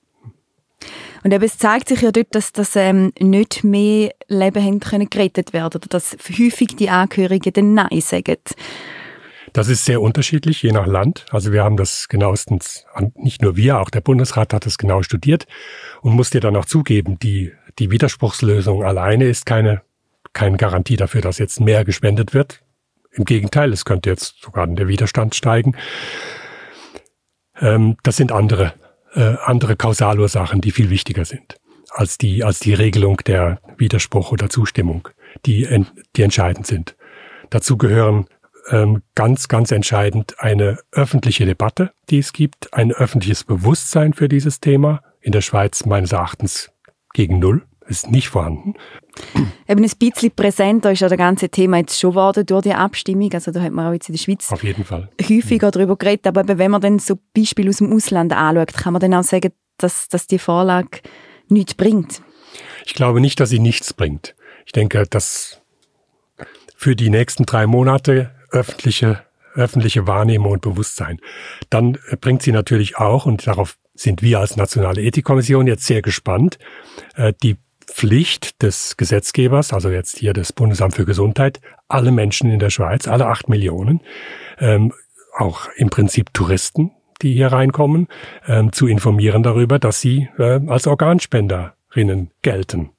Und 1.24 1.34
eben, 1.34 1.44
es 1.44 1.58
zeigt 1.58 1.90
sich 1.90 2.02
ja 2.02 2.12
dort, 2.12 2.34
dass, 2.34 2.52
dass 2.52 2.76
ähm, 2.76 3.14
nicht 3.20 3.64
mehr 3.64 4.12
Leben 4.28 4.64
haben 4.64 4.80
können 4.80 5.10
gerettet 5.10 5.54
werden 5.54 5.78
oder 5.78 5.88
dass 5.88 6.18
häufig 6.30 6.76
die 6.76 6.90
Angehörigen 6.90 7.54
dann 7.54 7.74
Nein 7.74 8.02
sagen. 8.02 8.38
Das 9.54 9.68
ist 9.68 9.86
sehr 9.86 10.02
unterschiedlich, 10.02 10.64
je 10.64 10.72
nach 10.72 10.88
Land. 10.88 11.26
Also 11.32 11.52
wir 11.52 11.64
haben 11.64 11.76
das 11.76 12.08
genauestens, 12.08 12.86
nicht 13.16 13.42
nur 13.42 13.56
wir, 13.56 13.80
auch 13.80 13.90
der 13.90 14.02
Bundesrat 14.02 14.54
hat 14.54 14.66
das 14.66 14.78
genau 14.78 15.04
studiert 15.04 15.46
und 16.02 16.14
muss 16.14 16.30
dir 16.30 16.40
dann 16.40 16.56
auch 16.56 16.66
zugeben, 16.66 17.20
die, 17.20 17.52
die 17.78 17.92
Widerspruchslösung 17.92 18.84
alleine 18.84 19.26
ist 19.26 19.46
keine, 19.46 19.82
keine 20.32 20.58
Garantie 20.58 20.96
dafür, 20.96 21.22
dass 21.22 21.38
jetzt 21.38 21.60
mehr 21.60 21.84
gespendet 21.84 22.34
wird. 22.34 22.62
Im 23.12 23.26
Gegenteil, 23.26 23.74
es 23.74 23.84
könnte 23.84 24.10
jetzt 24.10 24.42
sogar 24.42 24.66
der 24.68 24.88
Widerstand 24.88 25.36
steigen. 25.36 25.76
Ähm, 27.62 27.96
das 28.04 28.18
sind 28.18 28.32
andere 28.32 28.74
äh, 29.14 29.36
andere 29.44 29.76
Kausalursachen, 29.76 30.62
die 30.62 30.72
viel 30.72 30.90
wichtiger 30.90 31.26
sind 31.26 31.58
als 31.94 32.18
die, 32.18 32.44
als 32.44 32.60
die 32.60 32.74
Regelung 32.74 33.18
der 33.26 33.60
Widerspruch 33.78 34.32
oder 34.32 34.50
Zustimmung, 34.50 35.10
die, 35.46 35.68
die 36.16 36.22
entscheidend 36.22 36.66
sind. 36.66 36.96
Dazu 37.50 37.78
gehören 37.78 38.28
ähm, 38.70 39.02
ganz, 39.14 39.50
ganz 39.50 39.72
entscheidend 39.72 40.40
eine 40.40 40.80
öffentliche 40.92 41.46
Debatte, 41.46 41.92
die 42.10 42.20
es 42.20 42.32
gibt, 42.32 42.74
ein 42.74 42.94
öffentliches 42.94 43.44
Bewusstsein 43.44 44.14
für 44.14 44.30
dieses 44.30 44.62
Thema. 44.62 45.04
In 45.20 45.34
der 45.34 45.42
Schweiz 45.42 45.86
meines 45.86 46.14
Erachtens 46.14 46.72
gegen 47.14 47.40
Null 47.40 47.66
ist 47.92 48.10
nicht 48.10 48.30
vorhanden. 48.30 48.74
Eben 49.68 49.84
ein 49.84 49.92
bisschen 50.00 50.32
präsenter 50.32 50.92
ist 50.92 51.02
ja 51.02 51.10
das 51.10 51.18
ganze 51.18 51.50
Thema 51.50 51.78
jetzt 51.78 52.00
schon 52.00 52.12
geworden 52.12 52.46
durch 52.46 52.64
die 52.64 52.74
Abstimmung. 52.74 53.32
Also 53.34 53.52
da 53.52 53.62
hat 53.62 53.72
man 53.72 53.88
auch 53.88 53.94
jetzt 53.94 54.10
in 54.10 54.16
der 54.16 54.20
Schweiz 54.20 54.52
Auf 54.52 54.64
jeden 54.64 54.84
Fall. 54.84 55.10
häufiger 55.22 55.68
mhm. 55.68 55.72
darüber 55.72 55.96
geredet. 55.96 56.28
Aber 56.28 56.42
eben, 56.42 56.58
wenn 56.58 56.72
man 56.72 56.82
dann 56.82 57.00
so 57.00 57.20
Beispiele 57.36 57.70
aus 57.70 57.78
dem 57.78 57.94
Ausland 57.94 58.34
anschaut, 58.34 58.74
kann 58.74 58.94
man 58.94 59.02
dann 59.02 59.14
auch 59.14 59.24
sagen, 59.24 59.52
dass, 59.78 60.08
dass 60.08 60.28
die 60.28 60.40
Vorlage 60.40 61.02
nichts 61.50 61.74
bringt. 61.74 62.22
Ich 62.86 62.94
glaube 62.94 63.22
nicht, 63.22 63.40
dass 63.40 63.50
sie 63.50 63.60
nichts 63.60 63.94
bringt. 63.94 64.36
Ich 64.66 64.72
denke, 64.72 65.06
dass 65.10 65.62
für 66.76 66.96
die 66.96 67.10
nächsten 67.10 67.46
drei 67.46 67.68
Monate 67.68 68.32
öffentliche, 68.50 69.24
öffentliche 69.54 70.08
Wahrnehmung 70.08 70.54
und 70.54 70.62
Bewusstsein. 70.62 71.20
Dann 71.70 71.98
bringt 72.20 72.42
sie 72.42 72.52
natürlich 72.52 72.98
auch, 72.98 73.26
und 73.26 73.46
darauf 73.46 73.78
sind 73.94 74.22
wir 74.22 74.40
als 74.40 74.58
Nationale 74.58 75.02
Ethikkommission 75.02 75.68
jetzt 75.68 75.86
sehr 75.86 76.02
gespannt, 76.02 76.58
äh, 77.16 77.34
die 77.44 77.58
Pflicht 77.92 78.62
des 78.64 78.98
Gesetzgebers, 78.98 79.74
also 79.74 79.90
jetzt 79.90 80.18
hier 80.18 80.34
des 80.34 80.54
Bundesamt 80.54 80.96
für 80.96 81.06
Gesundheit, 81.06 81.60
alle 81.88 82.12
Menschen 82.12 82.50
in 82.50 82.60
der 82.60 82.70
Schweiz, 82.70 83.08
alle 83.08 83.28
acht 83.28 83.50
Millionen, 83.50 84.02
ähm, 84.60 84.94
auch 85.38 85.68
im 85.76 85.90
Prinzip 85.90 86.34
Touristen, 86.34 86.92
die 87.22 87.34
hier 87.34 87.52
reinkommen, 87.52 88.08
ähm, 88.48 88.72
zu 88.72 88.88
informieren 88.88 89.44
darüber, 89.44 89.78
dass 89.78 90.02
sie 90.02 90.30
äh, 90.38 90.60
als 90.68 90.88
Organspenderinnen 90.88 92.32
gelten. 92.42 92.92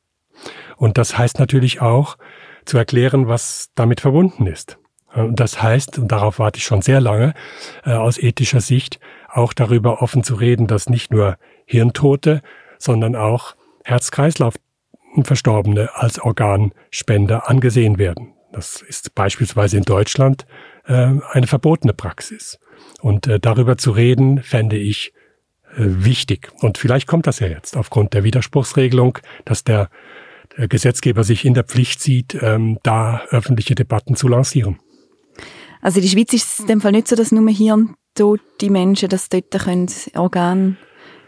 Und 0.76 0.98
das 0.98 1.16
heißt 1.18 1.38
natürlich 1.38 1.80
auch, 1.80 2.16
zu 2.64 2.78
erklären, 2.78 3.26
was 3.26 3.70
damit 3.74 4.00
verbunden 4.00 4.46
ist. 4.46 4.78
Das 5.14 5.62
heißt, 5.62 5.98
und 5.98 6.08
darauf 6.10 6.38
warte 6.38 6.58
ich 6.58 6.64
schon 6.64 6.80
sehr 6.80 7.00
lange, 7.00 7.34
äh, 7.84 7.92
aus 7.92 8.18
ethischer 8.18 8.60
Sicht 8.60 8.98
auch 9.28 9.52
darüber 9.52 10.00
offen 10.00 10.22
zu 10.22 10.36
reden, 10.36 10.66
dass 10.66 10.88
nicht 10.88 11.12
nur 11.12 11.36
Hirntote, 11.66 12.40
sondern 12.78 13.16
auch 13.16 13.54
Herz-Kreislauf-Verstorbene 15.12 15.90
als 15.94 16.18
Organspender 16.18 17.48
angesehen 17.48 17.98
werden. 17.98 18.34
Das 18.52 18.82
ist 18.82 19.14
beispielsweise 19.14 19.78
in 19.78 19.84
Deutschland 19.84 20.46
äh, 20.86 21.10
eine 21.30 21.46
verbotene 21.46 21.94
Praxis. 21.94 22.58
Und 23.00 23.26
äh, 23.26 23.40
darüber 23.40 23.78
zu 23.78 23.92
reden, 23.92 24.42
fände 24.42 24.76
ich 24.76 25.12
äh, 25.74 25.78
wichtig. 25.78 26.50
Und 26.60 26.78
vielleicht 26.78 27.06
kommt 27.06 27.26
das 27.26 27.38
ja 27.40 27.46
jetzt 27.46 27.76
aufgrund 27.76 28.14
der 28.14 28.24
Widerspruchsregelung, 28.24 29.18
dass 29.44 29.64
der, 29.64 29.88
Gesetzgeber 30.68 31.24
sich 31.24 31.46
in 31.46 31.54
der 31.54 31.64
Pflicht 31.64 32.02
sieht, 32.02 32.36
ähm, 32.42 32.78
da 32.82 33.22
öffentliche 33.30 33.74
Debatten 33.74 34.16
zu 34.16 34.28
lancieren. 34.28 34.78
Also 35.80 35.98
in 35.98 36.04
der 36.04 36.10
Schweiz 36.10 36.32
ist 36.34 36.52
es 36.52 36.60
in 36.60 36.66
dem 36.66 36.80
Fall 36.82 36.92
nicht 36.92 37.08
so, 37.08 37.16
dass 37.16 37.32
nur 37.32 37.48
hirntote 37.48 38.70
Menschen 38.70 39.08
das 39.08 39.30
dort 39.30 39.50
können 39.50 39.90
Organ 40.14 40.76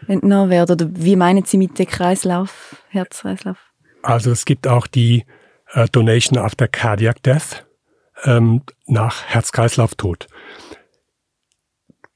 entnommen 0.08 0.50
werden. 0.50 0.72
Oder 0.72 0.90
wie 0.92 1.16
meinen 1.16 1.46
Sie 1.46 1.56
mit 1.56 1.78
dem 1.78 1.86
Kreislauf, 1.86 2.76
Herzkreislauf? 2.90 3.73
Also 4.04 4.30
es 4.30 4.44
gibt 4.44 4.66
auch 4.66 4.86
die 4.86 5.24
äh, 5.72 5.86
Donation 5.90 6.38
after 6.38 6.68
Cardiac 6.68 7.22
Death 7.22 7.66
ähm, 8.24 8.62
nach 8.86 9.24
Herz-Kreislauf-Tod. 9.24 10.26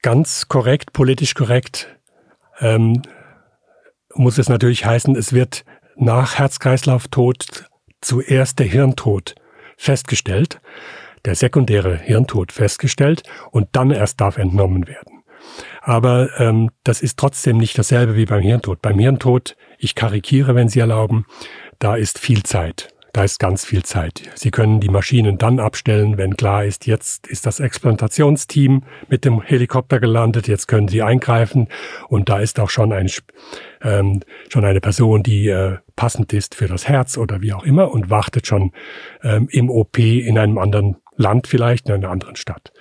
Ganz 0.01 0.47
korrekt, 0.47 0.93
politisch 0.93 1.33
korrekt 1.33 1.95
ähm, 2.59 3.01
muss 4.13 4.37
es 4.37 4.49
natürlich 4.49 4.85
heißen, 4.85 5.15
es 5.15 5.33
wird 5.33 5.65
nach 5.95 6.37
Herz-Kreislauf-Tod 6.37 7.69
zuerst 8.01 8.59
der 8.59 8.65
Hirntod 8.65 9.35
festgestellt 9.77 10.59
der 11.25 11.35
sekundäre 11.35 11.97
Hirntod 11.97 12.51
festgestellt 12.51 13.23
und 13.51 13.69
dann 13.73 13.91
erst 13.91 14.21
darf 14.21 14.37
entnommen 14.37 14.87
werden. 14.87 15.23
Aber 15.81 16.29
ähm, 16.39 16.69
das 16.83 17.01
ist 17.01 17.17
trotzdem 17.17 17.57
nicht 17.57 17.77
dasselbe 17.77 18.15
wie 18.15 18.25
beim 18.25 18.41
Hirntod. 18.41 18.81
Beim 18.81 18.99
Hirntod, 18.99 19.55
ich 19.77 19.95
karikiere, 19.95 20.53
wenn 20.55 20.69
Sie 20.69 20.79
erlauben, 20.79 21.25
da 21.79 21.95
ist 21.95 22.19
viel 22.19 22.43
Zeit. 22.43 22.89
Da 23.13 23.23
ist 23.23 23.39
ganz 23.39 23.65
viel 23.65 23.83
Zeit. 23.83 24.29
Sie 24.35 24.51
können 24.51 24.79
die 24.79 24.89
Maschinen 24.89 25.39
dann 25.39 25.59
abstellen, 25.59 26.17
wenn 26.17 26.37
klar 26.37 26.63
ist, 26.63 26.85
jetzt 26.85 27.25
ist 27.25 27.47
das 27.47 27.59
Explantationsteam 27.59 28.83
mit 29.07 29.25
dem 29.25 29.41
Helikopter 29.41 29.99
gelandet, 29.99 30.47
jetzt 30.47 30.67
können 30.67 30.87
Sie 30.87 31.01
eingreifen 31.01 31.69
und 32.07 32.29
da 32.29 32.39
ist 32.39 32.59
auch 32.59 32.69
schon, 32.69 32.93
ein, 32.93 33.09
ähm, 33.81 34.21
schon 34.49 34.63
eine 34.63 34.79
Person, 34.79 35.23
die 35.23 35.47
äh, 35.47 35.77
passend 35.95 36.33
ist 36.33 36.53
für 36.53 36.67
das 36.67 36.87
Herz 36.87 37.17
oder 37.17 37.41
wie 37.41 37.51
auch 37.53 37.63
immer 37.63 37.91
und 37.91 38.11
wartet 38.11 38.45
schon 38.45 38.73
ähm, 39.23 39.47
im 39.51 39.71
OP 39.71 39.97
in 39.97 40.37
einem 40.37 40.59
anderen 40.59 40.97
Land 41.15 41.47
vielleicht, 41.47 41.89
in 41.89 41.95
einer 41.95 42.11
anderen 42.11 42.35
Stadt. 42.35 42.71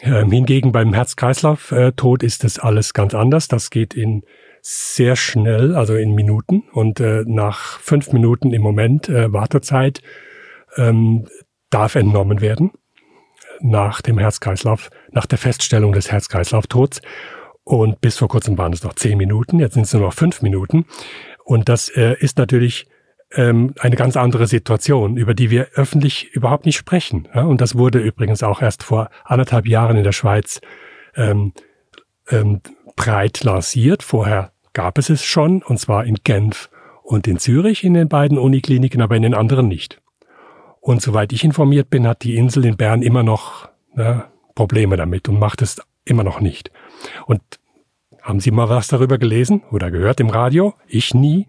Ähm, 0.00 0.32
hingegen 0.32 0.72
beim 0.72 0.92
Herz-Kreislauf-Tod 0.92 2.24
ist 2.24 2.42
das 2.42 2.58
alles 2.58 2.92
ganz 2.92 3.14
anders. 3.14 3.46
Das 3.46 3.70
geht 3.70 3.94
in 3.94 4.24
sehr 4.62 5.16
schnell, 5.16 5.74
also 5.74 5.94
in 5.94 6.14
Minuten. 6.14 6.62
Und 6.72 7.00
äh, 7.00 7.24
nach 7.26 7.80
fünf 7.80 8.12
Minuten 8.12 8.52
im 8.52 8.62
Moment 8.62 9.08
äh, 9.08 9.32
Wartezeit 9.32 10.00
ähm, 10.76 11.26
darf 11.68 11.96
entnommen 11.96 12.40
werden 12.40 12.70
nach 13.60 14.02
dem 14.02 14.18
Herz-Kreislauf, 14.18 14.90
nach 15.10 15.26
der 15.26 15.38
Feststellung 15.38 15.92
des 15.92 16.10
Herz-Kreislauf-Tods. 16.10 17.00
Und 17.64 18.00
bis 18.00 18.18
vor 18.18 18.28
kurzem 18.28 18.58
waren 18.58 18.72
es 18.72 18.82
noch 18.82 18.94
zehn 18.94 19.16
Minuten, 19.16 19.60
jetzt 19.60 19.74
sind 19.74 19.84
es 19.84 19.92
nur 19.92 20.02
noch 20.02 20.14
fünf 20.14 20.42
Minuten. 20.42 20.86
Und 21.44 21.68
das 21.68 21.88
äh, 21.88 22.16
ist 22.18 22.38
natürlich 22.38 22.86
ähm, 23.32 23.74
eine 23.78 23.96
ganz 23.96 24.16
andere 24.16 24.46
Situation, 24.46 25.16
über 25.16 25.34
die 25.34 25.50
wir 25.50 25.68
öffentlich 25.74 26.32
überhaupt 26.32 26.66
nicht 26.66 26.76
sprechen. 26.76 27.28
Ja? 27.34 27.42
Und 27.42 27.60
das 27.60 27.76
wurde 27.76 28.00
übrigens 28.00 28.42
auch 28.42 28.62
erst 28.62 28.82
vor 28.82 29.10
anderthalb 29.24 29.66
Jahren 29.66 29.96
in 29.96 30.04
der 30.04 30.12
Schweiz 30.12 30.60
ähm, 31.14 31.52
ähm, 32.28 32.60
breit 32.96 33.44
lanciert. 33.44 34.02
Vorher 34.02 34.51
gab 34.72 34.98
es 34.98 35.10
es 35.10 35.24
schon, 35.24 35.62
und 35.62 35.78
zwar 35.78 36.04
in 36.04 36.18
Genf 36.24 36.70
und 37.02 37.26
in 37.26 37.38
Zürich 37.38 37.84
in 37.84 37.94
den 37.94 38.08
beiden 38.08 38.38
Unikliniken, 38.38 39.02
aber 39.02 39.16
in 39.16 39.22
den 39.22 39.34
anderen 39.34 39.68
nicht. 39.68 40.00
Und 40.80 41.00
soweit 41.00 41.32
ich 41.32 41.44
informiert 41.44 41.90
bin, 41.90 42.06
hat 42.06 42.22
die 42.24 42.36
Insel 42.36 42.64
in 42.64 42.76
Bern 42.76 43.02
immer 43.02 43.22
noch 43.22 43.68
ja, 43.96 44.30
Probleme 44.54 44.96
damit 44.96 45.28
und 45.28 45.38
macht 45.38 45.62
es 45.62 45.80
immer 46.04 46.24
noch 46.24 46.40
nicht. 46.40 46.70
Und 47.26 47.40
haben 48.22 48.40
Sie 48.40 48.50
mal 48.50 48.68
was 48.68 48.88
darüber 48.88 49.18
gelesen 49.18 49.62
oder 49.70 49.90
gehört 49.90 50.20
im 50.20 50.30
Radio? 50.30 50.74
Ich 50.86 51.12
nie. 51.12 51.46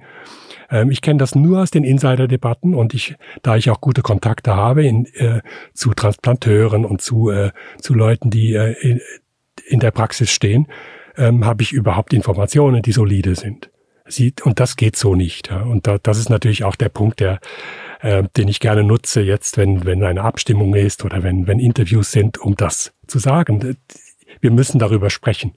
Ähm, 0.69 0.89
ich 0.91 1.01
kenne 1.01 1.19
das 1.19 1.35
nur 1.35 1.61
aus 1.61 1.71
den 1.71 1.83
Insider-Debatten 1.83 2.73
und 2.73 2.93
ich, 2.93 3.15
da 3.43 3.55
ich 3.55 3.69
auch 3.69 3.79
gute 3.79 4.01
Kontakte 4.01 4.55
habe 4.55 4.85
in, 4.85 5.05
äh, 5.13 5.41
zu 5.73 5.93
Transplanteuren 5.93 6.85
und 6.85 7.01
zu, 7.01 7.29
äh, 7.29 7.51
zu 7.79 7.93
Leuten, 7.93 8.29
die 8.31 8.53
äh, 8.53 8.73
in, 8.81 9.01
in 9.67 9.79
der 9.79 9.91
Praxis 9.91 10.31
stehen, 10.31 10.67
ähm, 11.17 11.45
habe 11.45 11.63
ich 11.63 11.71
überhaupt 11.71 12.13
Informationen, 12.13 12.81
die 12.81 12.91
solide 12.91 13.35
sind. 13.35 13.69
Sie, 14.05 14.33
und 14.43 14.59
das 14.59 14.75
geht 14.75 14.95
so 14.95 15.15
nicht. 15.15 15.49
Ja. 15.49 15.61
Und 15.61 15.87
da, 15.87 15.97
das 15.97 16.17
ist 16.17 16.29
natürlich 16.29 16.63
auch 16.63 16.75
der 16.75 16.89
Punkt, 16.89 17.19
der, 17.19 17.39
äh, 18.01 18.23
den 18.35 18.47
ich 18.47 18.59
gerne 18.59 18.83
nutze 18.83 19.21
jetzt, 19.21 19.57
wenn, 19.57 19.85
wenn 19.85 20.03
eine 20.03 20.23
Abstimmung 20.23 20.75
ist 20.75 21.05
oder 21.05 21.23
wenn, 21.23 21.47
wenn 21.47 21.59
Interviews 21.59 22.11
sind, 22.11 22.37
um 22.37 22.55
das 22.55 22.93
zu 23.07 23.19
sagen. 23.19 23.77
Wir 24.41 24.51
müssen 24.51 24.79
darüber 24.79 25.09
sprechen. 25.09 25.53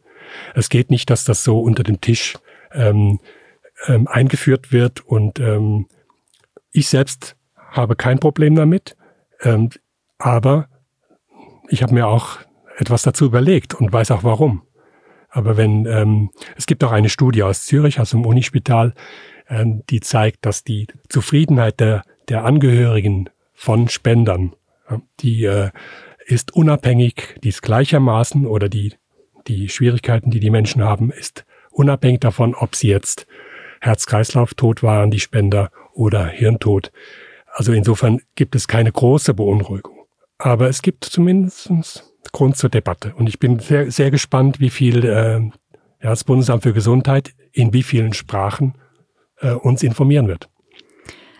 Es 0.55 0.69
geht 0.69 0.91
nicht, 0.91 1.11
dass 1.11 1.25
das 1.25 1.43
so 1.43 1.61
unter 1.61 1.83
dem 1.83 2.01
Tisch 2.01 2.35
ähm, 2.73 3.21
ähm, 3.87 4.07
eingeführt 4.07 4.73
wird. 4.73 5.05
Und 5.05 5.41
ähm, 5.41 5.87
ich 6.71 6.89
selbst 6.89 7.37
habe 7.71 7.97
kein 7.97 8.21
Problem 8.21 8.55
damit. 8.55 8.97
Ähm, 9.43 9.71
aber 10.19 10.69
ich 11.69 11.83
habe 11.83 11.95
mir 11.95 12.07
auch 12.07 12.39
etwas 12.79 13.03
dazu 13.03 13.25
überlegt 13.25 13.75
und 13.75 13.93
weiß 13.93 14.11
auch 14.13 14.25
warum. 14.25 14.63
Aber 15.37 15.59
wenn 15.59 15.85
ähm, 15.85 16.31
es 16.57 16.67
gibt 16.67 16.83
auch 16.83 16.93
eine 16.93 17.11
Studie 17.11 17.43
aus 17.43 17.67
Zürich, 17.67 18.01
aus 18.01 18.11
dem 18.11 18.25
Unispital, 18.25 18.95
ähm, 19.51 19.83
die 19.91 20.01
zeigt, 20.01 20.47
dass 20.47 20.65
die 20.65 20.87
Zufriedenheit 21.11 21.79
der, 21.79 22.05
der 22.31 22.45
Angehörigen 22.45 23.29
von 23.53 23.89
Spendern, 23.89 24.55
die 25.21 25.45
äh, 25.45 25.71
ist 26.25 26.55
unabhängig, 26.55 27.37
die 27.45 27.51
ist 27.51 27.63
gleichermaßen 27.63 28.47
oder 28.47 28.69
die 28.71 28.95
die 29.47 29.69
Schwierigkeiten, 29.69 30.31
die 30.31 30.41
die 30.41 30.51
Menschen 30.51 30.83
haben, 30.83 31.11
ist 31.11 31.45
unabhängig 31.71 32.21
davon, 32.21 32.55
ob 32.55 32.75
sie 32.75 32.89
jetzt 32.89 33.27
Herz-Kreislauf-Tod 33.81 34.83
waren, 34.83 35.11
die 35.11 35.21
Spender 35.21 35.71
oder 35.93 36.27
Hirntod. 36.27 36.91
Also 37.53 37.73
insofern 37.73 38.23
gibt 38.35 38.55
es 38.55 38.69
keine 38.69 38.91
große 38.91 39.35
Beunruhigung. 39.35 40.07
Aber 40.39 40.69
es 40.69 40.83
gibt 40.83 41.05
zumindest 41.05 41.71
Grund 42.33 42.57
zur 42.57 42.71
Debatte. 42.71 43.15
Und 43.17 43.29
ich 43.29 43.39
bin 43.39 43.59
sehr, 43.59 43.91
sehr 43.91 44.11
gespannt, 44.11 44.61
wie 44.61 44.71
viel 44.71 45.05
äh, 45.05 45.41
ja, 46.03 46.11
das 46.11 46.25
Bundesamt 46.25 46.63
für 46.63 46.73
Gesundheit 46.73 47.35
in 47.53 47.73
wie 47.73 47.83
vielen 47.83 48.13
Sprachen 48.13 48.75
äh, 49.41 49.53
uns 49.53 49.83
informieren 49.83 50.29
wird. 50.29 50.49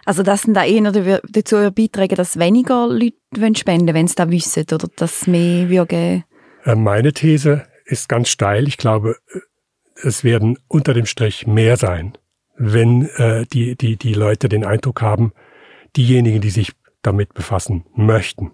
Also 0.05 0.23
das 0.23 0.43
sind 0.43 0.55
da 0.55 0.65
eher 0.65 0.93
dazu 0.93 1.71
beitragen, 1.73 2.15
dass 2.15 2.39
weniger 2.39 2.87
Leute 2.87 3.59
spenden 3.59 3.93
wenn 3.95 4.07
sie 4.07 4.15
da 4.15 4.31
wissen 4.31 4.65
oder 4.73 4.89
dass 4.97 5.27
mehr 5.27 5.69
würden? 5.69 6.25
Äh, 6.65 6.75
meine 6.75 7.13
These 7.13 7.67
ist 7.85 8.09
ganz 8.09 8.29
steil. 8.29 8.69
Ich 8.69 8.77
glaube, 8.77 9.17
es 10.03 10.25
werden 10.25 10.59
unter 10.69 10.95
dem 10.95 11.07
Strich 11.07 11.47
mehr 11.47 11.77
sein, 11.77 12.17
wenn 12.57 13.09
äh, 13.17 13.47
die, 13.47 13.77
die, 13.77 13.97
die 13.97 14.15
Leute 14.15 14.49
den 14.49 14.65
Eindruck 14.65 15.03
haben, 15.03 15.33
diejenigen, 15.97 16.41
die 16.41 16.51
sich 16.51 16.73
damit 17.03 17.35
befassen 17.35 17.85
möchten, 17.95 18.53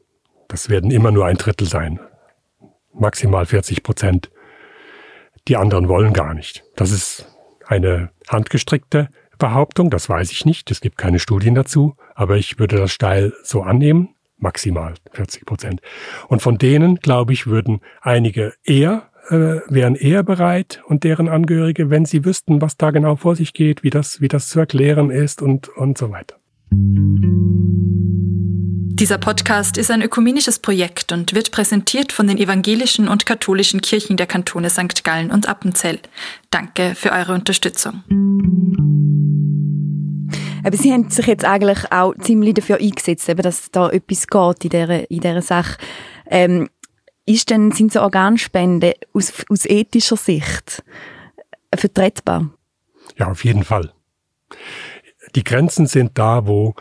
das 0.48 0.68
werden 0.68 0.90
immer 0.90 1.10
nur 1.10 1.26
ein 1.26 1.36
Drittel 1.36 1.66
sein, 1.66 2.00
maximal 2.94 3.46
40 3.46 3.82
Prozent. 3.82 4.30
Die 5.48 5.56
anderen 5.56 5.88
wollen 5.88 6.12
gar 6.12 6.34
nicht. 6.34 6.64
Das 6.76 6.90
ist 6.90 7.26
eine 7.66 8.10
handgestrickte 8.28 9.08
Behauptung, 9.38 9.90
das 9.90 10.08
weiß 10.08 10.30
ich 10.30 10.44
nicht, 10.44 10.70
es 10.70 10.80
gibt 10.80 10.98
keine 10.98 11.18
Studien 11.18 11.54
dazu, 11.54 11.96
aber 12.14 12.36
ich 12.36 12.58
würde 12.60 12.76
das 12.76 12.92
steil 12.92 13.32
so 13.42 13.62
annehmen, 13.62 14.14
maximal 14.36 14.94
40 15.12 15.46
Prozent. 15.46 15.80
Und 16.28 16.42
von 16.42 16.58
denen, 16.58 16.96
glaube 16.96 17.32
ich, 17.32 17.46
würden 17.46 17.80
einige 18.02 18.54
eher 18.62 19.10
äh, 19.28 19.60
wären 19.68 19.94
eher 19.94 20.22
bereit 20.22 20.82
und 20.86 21.04
deren 21.04 21.28
Angehörige, 21.28 21.90
wenn 21.90 22.04
sie 22.04 22.24
wüssten, 22.24 22.60
was 22.60 22.76
da 22.76 22.90
genau 22.90 23.16
vor 23.16 23.36
sich 23.36 23.52
geht, 23.52 23.82
wie 23.82 23.90
das, 23.90 24.20
wie 24.20 24.28
das 24.28 24.48
zu 24.48 24.60
erklären 24.60 25.10
ist 25.10 25.42
und, 25.42 25.68
und 25.68 25.96
so 25.98 26.10
weiter. 26.10 26.36
Dieser 29.02 29.18
Podcast 29.18 29.78
ist 29.78 29.90
ein 29.90 30.00
ökumenisches 30.00 30.60
Projekt 30.60 31.10
und 31.10 31.34
wird 31.34 31.50
präsentiert 31.50 32.12
von 32.12 32.28
den 32.28 32.38
evangelischen 32.38 33.08
und 33.08 33.26
katholischen 33.26 33.80
Kirchen 33.80 34.16
der 34.16 34.28
Kantone 34.28 34.70
St. 34.70 35.02
Gallen 35.02 35.32
und 35.32 35.48
Appenzell. 35.48 35.98
Danke 36.50 36.94
für 36.94 37.10
eure 37.10 37.34
Unterstützung. 37.34 38.04
Aber 40.62 40.76
Sie 40.76 40.92
haben 40.92 41.10
sich 41.10 41.26
jetzt 41.26 41.44
eigentlich 41.44 41.90
auch 41.90 42.14
ziemlich 42.20 42.54
dafür 42.54 42.76
eingesetzt, 42.76 43.28
dass 43.28 43.72
da 43.72 43.90
etwas 43.90 44.28
geht 44.28 44.66
in 44.66 44.70
dieser, 44.70 45.10
in 45.10 45.20
dieser 45.20 45.42
Sache. 45.42 45.78
Ähm, 46.26 46.70
ist 47.26 47.50
denn, 47.50 47.72
sind 47.72 47.92
so 47.92 48.02
Organspenden 48.02 48.92
aus, 49.12 49.32
aus 49.48 49.66
ethischer 49.66 50.16
Sicht 50.16 50.84
vertretbar? 51.74 52.50
Ja, 53.18 53.32
auf 53.32 53.44
jeden 53.44 53.64
Fall. 53.64 53.92
Die 55.34 55.42
Grenzen 55.42 55.88
sind 55.88 56.16
da, 56.16 56.46
wo 56.46 56.76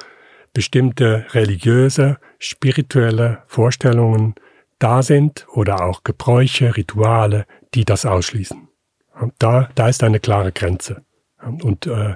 bestimmte 0.54 1.26
religiöse, 1.34 2.18
spirituelle 2.40 3.44
Vorstellungen 3.48 4.36
da 4.80 5.04
sind 5.04 5.46
oder 5.54 5.86
auch 5.86 6.04
Gebräuche, 6.04 6.76
Rituale, 6.76 7.46
die 7.74 7.86
das 7.86 8.06
ausschließen. 8.06 8.68
Da, 9.38 9.70
da 9.76 9.88
ist 9.88 10.04
eine 10.04 10.20
klare 10.20 10.52
Grenze. 10.52 11.04
Und 11.64 11.88
äh, 11.88 12.16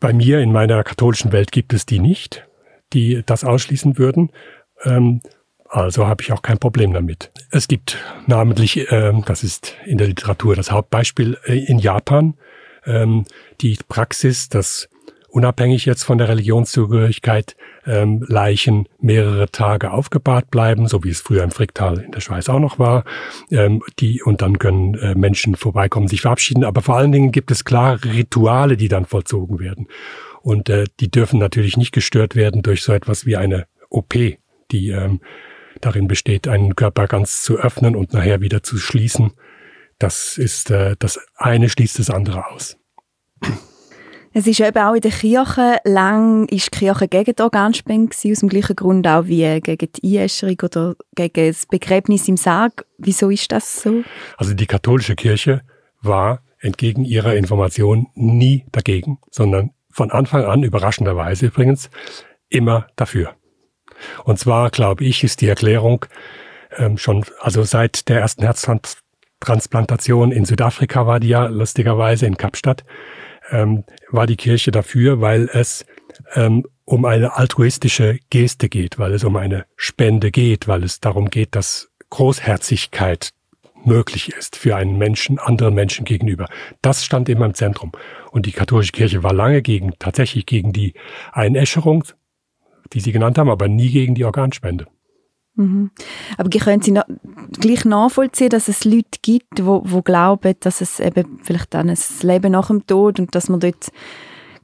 bei 0.00 0.12
mir 0.12 0.40
in 0.40 0.52
meiner 0.52 0.82
katholischen 0.84 1.32
Welt 1.32 1.52
gibt 1.52 1.72
es 1.72 1.86
die 1.86 1.98
nicht, 1.98 2.46
die 2.92 3.22
das 3.24 3.44
ausschließen 3.44 3.98
würden. 3.98 4.30
Ähm, 4.84 5.20
also 5.68 6.06
habe 6.06 6.22
ich 6.22 6.32
auch 6.32 6.42
kein 6.42 6.58
Problem 6.58 6.92
damit. 6.92 7.32
Es 7.50 7.66
gibt 7.66 7.98
namentlich, 8.26 8.90
ähm, 8.92 9.24
das 9.26 9.42
ist 9.42 9.74
in 9.86 9.98
der 9.98 10.06
Literatur 10.06 10.54
das 10.54 10.70
Hauptbeispiel, 10.70 11.36
äh, 11.44 11.64
in 11.64 11.78
Japan 11.78 12.34
ähm, 12.86 13.24
die 13.60 13.78
Praxis, 13.88 14.48
dass 14.48 14.88
unabhängig 15.34 15.84
jetzt 15.84 16.04
von 16.04 16.18
der 16.18 16.28
Religionszugehörigkeit 16.28 17.56
ähm, 17.86 18.24
Leichen 18.28 18.88
mehrere 19.00 19.50
Tage 19.50 19.90
aufgebahrt 19.90 20.48
bleiben, 20.50 20.86
so 20.86 21.02
wie 21.02 21.10
es 21.10 21.20
früher 21.20 21.42
im 21.42 21.50
Fricktal 21.50 21.98
in 21.98 22.12
der 22.12 22.20
Schweiz 22.20 22.48
auch 22.48 22.60
noch 22.60 22.78
war. 22.78 23.04
Ähm, 23.50 23.82
die 23.98 24.22
und 24.22 24.42
dann 24.42 24.60
können 24.60 24.94
äh, 24.94 25.16
Menschen 25.16 25.56
vorbeikommen, 25.56 26.06
sich 26.06 26.20
verabschieden. 26.20 26.62
Aber 26.62 26.82
vor 26.82 26.96
allen 26.96 27.10
Dingen 27.10 27.32
gibt 27.32 27.50
es 27.50 27.64
klare 27.64 28.04
Rituale, 28.04 28.76
die 28.76 28.86
dann 28.86 29.06
vollzogen 29.06 29.58
werden. 29.58 29.88
Und 30.42 30.68
äh, 30.68 30.84
die 31.00 31.10
dürfen 31.10 31.40
natürlich 31.40 31.76
nicht 31.76 31.92
gestört 31.92 32.36
werden 32.36 32.62
durch 32.62 32.82
so 32.82 32.92
etwas 32.92 33.26
wie 33.26 33.36
eine 33.36 33.66
OP, 33.90 34.14
die 34.70 34.90
ähm, 34.90 35.20
darin 35.80 36.06
besteht, 36.06 36.46
einen 36.46 36.76
Körper 36.76 37.08
ganz 37.08 37.42
zu 37.42 37.58
öffnen 37.58 37.96
und 37.96 38.12
nachher 38.12 38.40
wieder 38.40 38.62
zu 38.62 38.78
schließen. 38.78 39.32
Das 39.98 40.38
ist 40.38 40.70
äh, 40.70 40.94
das 40.96 41.18
eine 41.34 41.68
schließt 41.68 41.98
das 41.98 42.10
andere 42.10 42.46
aus. 42.52 42.76
Es 44.36 44.48
ist 44.48 44.58
eben 44.58 44.78
auch 44.78 44.94
in 44.94 45.00
der 45.00 45.12
Kirche 45.12 45.78
lang 45.84 46.48
ist 46.48 46.74
die 46.74 46.78
Kirche 46.78 47.06
gegen 47.06 47.36
die 47.36 47.42
Organspende 47.42 48.12
aus 48.12 48.40
dem 48.40 48.48
gleichen 48.48 48.74
Grund 48.74 49.06
auch 49.06 49.26
wie 49.26 49.60
gegen 49.60 49.88
die 49.92 50.18
Einäscherung 50.18 50.56
oder 50.60 50.96
gegen 51.14 51.46
das 51.46 51.66
Begräbnis 51.66 52.26
im 52.26 52.36
Sarg. 52.36 52.84
Wieso 52.98 53.30
ist 53.30 53.52
das 53.52 53.82
so? 53.82 54.02
Also 54.36 54.54
die 54.54 54.66
katholische 54.66 55.14
Kirche 55.14 55.60
war 56.02 56.42
entgegen 56.58 57.04
ihrer 57.04 57.36
Information 57.36 58.08
nie 58.16 58.64
dagegen, 58.72 59.20
sondern 59.30 59.70
von 59.88 60.10
Anfang 60.10 60.44
an, 60.44 60.64
überraschenderweise 60.64 61.46
übrigens, 61.46 61.88
immer 62.48 62.88
dafür. 62.96 63.36
Und 64.24 64.40
zwar, 64.40 64.70
glaube 64.70 65.04
ich, 65.04 65.22
ist 65.22 65.42
die 65.42 65.48
Erklärung 65.48 66.06
ähm, 66.76 66.98
schon, 66.98 67.24
also 67.38 67.62
seit 67.62 68.08
der 68.08 68.18
ersten 68.18 68.42
Herztransplantation 68.42 70.32
in 70.32 70.44
Südafrika 70.44 71.06
war 71.06 71.20
die 71.20 71.28
ja 71.28 71.46
lustigerweise 71.46 72.26
in 72.26 72.36
Kapstadt, 72.36 72.84
ähm, 73.50 73.84
war 74.10 74.26
die 74.26 74.36
Kirche 74.36 74.70
dafür, 74.70 75.20
weil 75.20 75.48
es 75.52 75.84
ähm, 76.34 76.64
um 76.84 77.04
eine 77.04 77.36
altruistische 77.36 78.18
Geste 78.30 78.68
geht, 78.68 78.98
weil 78.98 79.12
es 79.12 79.24
um 79.24 79.36
eine 79.36 79.66
Spende 79.76 80.30
geht, 80.30 80.68
weil 80.68 80.84
es 80.84 81.00
darum 81.00 81.30
geht, 81.30 81.54
dass 81.54 81.90
Großherzigkeit 82.10 83.30
möglich 83.84 84.30
ist 84.30 84.56
für 84.56 84.76
einen 84.76 84.96
Menschen, 84.98 85.38
anderen 85.38 85.74
Menschen 85.74 86.04
gegenüber. 86.04 86.48
Das 86.82 87.04
stand 87.04 87.28
immer 87.28 87.46
im 87.46 87.54
Zentrum. 87.54 87.92
Und 88.30 88.46
die 88.46 88.52
katholische 88.52 88.92
Kirche 88.92 89.22
war 89.22 89.32
lange 89.32 89.62
gegen, 89.62 89.92
tatsächlich 89.98 90.46
gegen 90.46 90.72
die 90.72 90.94
Einäscherung, 91.32 92.04
die 92.92 93.00
Sie 93.00 93.12
genannt 93.12 93.38
haben, 93.38 93.50
aber 93.50 93.68
nie 93.68 93.90
gegen 93.90 94.14
die 94.14 94.24
Organspende. 94.24 94.86
Mhm. 95.56 95.90
Aber 96.36 96.50
können 96.50 96.82
Sie 96.82 96.90
noch, 96.90 97.04
gleich 97.60 97.84
nachvollziehen, 97.84 98.48
dass 98.48 98.68
es 98.68 98.84
Leute 98.84 99.18
gibt, 99.22 99.64
wo, 99.64 99.82
wo 99.84 100.02
glauben, 100.02 100.54
dass 100.60 100.80
es 100.80 101.00
eben 101.00 101.38
vielleicht 101.42 101.74
dann 101.74 101.90
ein 101.90 101.98
Leben 102.22 102.52
nach 102.52 102.68
dem 102.68 102.86
Tod 102.86 103.20
und 103.20 103.34
dass 103.34 103.48
man 103.48 103.60
dort 103.60 103.92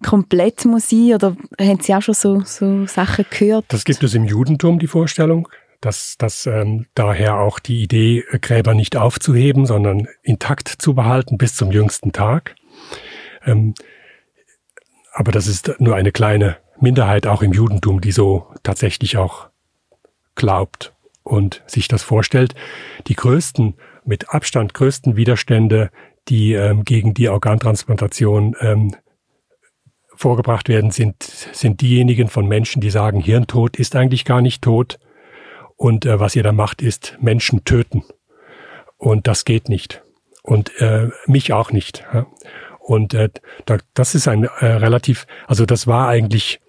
komplett 0.05 0.65
muss 0.65 0.91
sein? 0.91 1.15
Oder 1.15 1.37
haben 1.61 1.81
Sie 1.81 1.95
auch 1.95 2.03
schon 2.03 2.15
so, 2.15 2.43
so 2.45 2.87
Sachen 2.87 3.25
gehört? 3.31 3.67
Das 3.69 3.85
gibt 3.85 4.03
es 4.03 4.15
im 4.15 4.25
Judentum, 4.25 4.79
die 4.79 4.89
Vorstellung, 4.89 5.49
dass, 5.81 6.17
dass 6.19 6.47
ähm, 6.47 6.87
daher 6.95 7.39
auch 7.39 7.61
die 7.61 7.83
Idee, 7.83 8.25
Gräber 8.41 8.75
nicht 8.75 8.97
aufzuheben, 8.97 9.67
sondern 9.67 10.09
intakt 10.23 10.69
zu 10.69 10.95
behalten 10.95 11.39
bis 11.39 11.55
zum 11.55 11.71
jüngsten 11.71 12.13
Tag. 12.13 12.57
Ähm, 13.45 13.75
aber 15.13 15.31
das 15.33 15.47
ist 15.47 15.75
nur 15.79 15.95
eine 15.95 16.13
kleine 16.13 16.57
Minderheit 16.81 17.27
auch 17.27 17.43
im 17.43 17.53
Judentum, 17.53 18.01
die 18.01 18.13
so 18.13 18.47
tatsächlich 18.63 19.17
auch 19.17 19.50
glaubt 20.41 20.95
und 21.23 21.63
sich 21.67 21.87
das 21.87 22.03
vorstellt. 22.03 22.55
Die 23.07 23.15
größten, 23.15 23.75
mit 24.07 24.31
Abstand 24.31 24.73
größten 24.73 25.15
Widerstände, 25.15 25.91
die 26.29 26.55
ähm, 26.55 26.85
gegen 26.85 27.13
die 27.13 27.29
Organtransplantation 27.29 28.57
ähm, 28.61 28.97
vorgebracht 30.15 30.71
werden, 30.71 30.91
sind, 30.91 31.23
sind 31.23 31.83
diejenigen 31.83 32.29
von 32.29 32.49
Menschen, 32.49 32.81
die 32.81 32.89
sagen, 32.89 33.21
Hirntod 33.21 33.77
ist 33.77 33.95
eigentlich 33.97 34.25
gar 34.25 34.41
nicht 34.41 34.63
tot. 34.63 34.99
Und 35.77 36.07
äh, 36.07 36.19
was 36.19 36.35
ihr 36.35 36.43
da 36.43 36.53
macht, 36.53 36.81
ist 36.81 37.19
Menschen 37.21 37.65
töten. 37.65 38.03
Und 38.97 39.27
das 39.27 39.45
geht 39.45 39.69
nicht. 39.69 40.03
Und 40.43 40.73
äh, 40.81 41.11
mich 41.27 41.53
auch 41.53 41.71
nicht. 41.71 42.05
Ja? 42.15 42.27
Und 42.79 43.13
äh, 43.13 43.29
da, 43.67 43.77
das 43.93 44.15
ist 44.15 44.27
ein 44.27 44.45
äh, 44.45 44.67
relativ, 44.67 45.27
also 45.47 45.67
das 45.67 45.87
war 45.87 46.09
eigentlich 46.09 46.61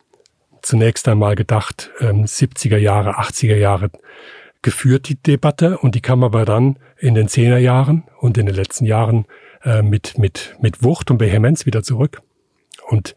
zunächst 0.61 1.07
einmal 1.07 1.35
gedacht, 1.35 1.91
ähm, 1.99 2.25
70er 2.25 2.77
Jahre, 2.77 3.19
80er 3.19 3.55
Jahre 3.55 3.91
geführt, 4.61 5.09
die 5.09 5.21
Debatte. 5.21 5.77
Und 5.77 5.95
die 5.95 6.01
kam 6.01 6.23
aber 6.23 6.45
dann 6.45 6.77
in 6.97 7.15
den 7.15 7.27
10er 7.27 7.57
Jahren 7.57 8.03
und 8.19 8.37
in 8.37 8.45
den 8.45 8.55
letzten 8.55 8.85
Jahren 8.85 9.25
äh, 9.63 9.81
mit, 9.81 10.17
mit, 10.17 10.55
mit 10.61 10.83
Wucht 10.83 11.11
und 11.11 11.19
Vehemenz 11.19 11.65
wieder 11.65 11.83
zurück. 11.83 12.21
Und 12.87 13.15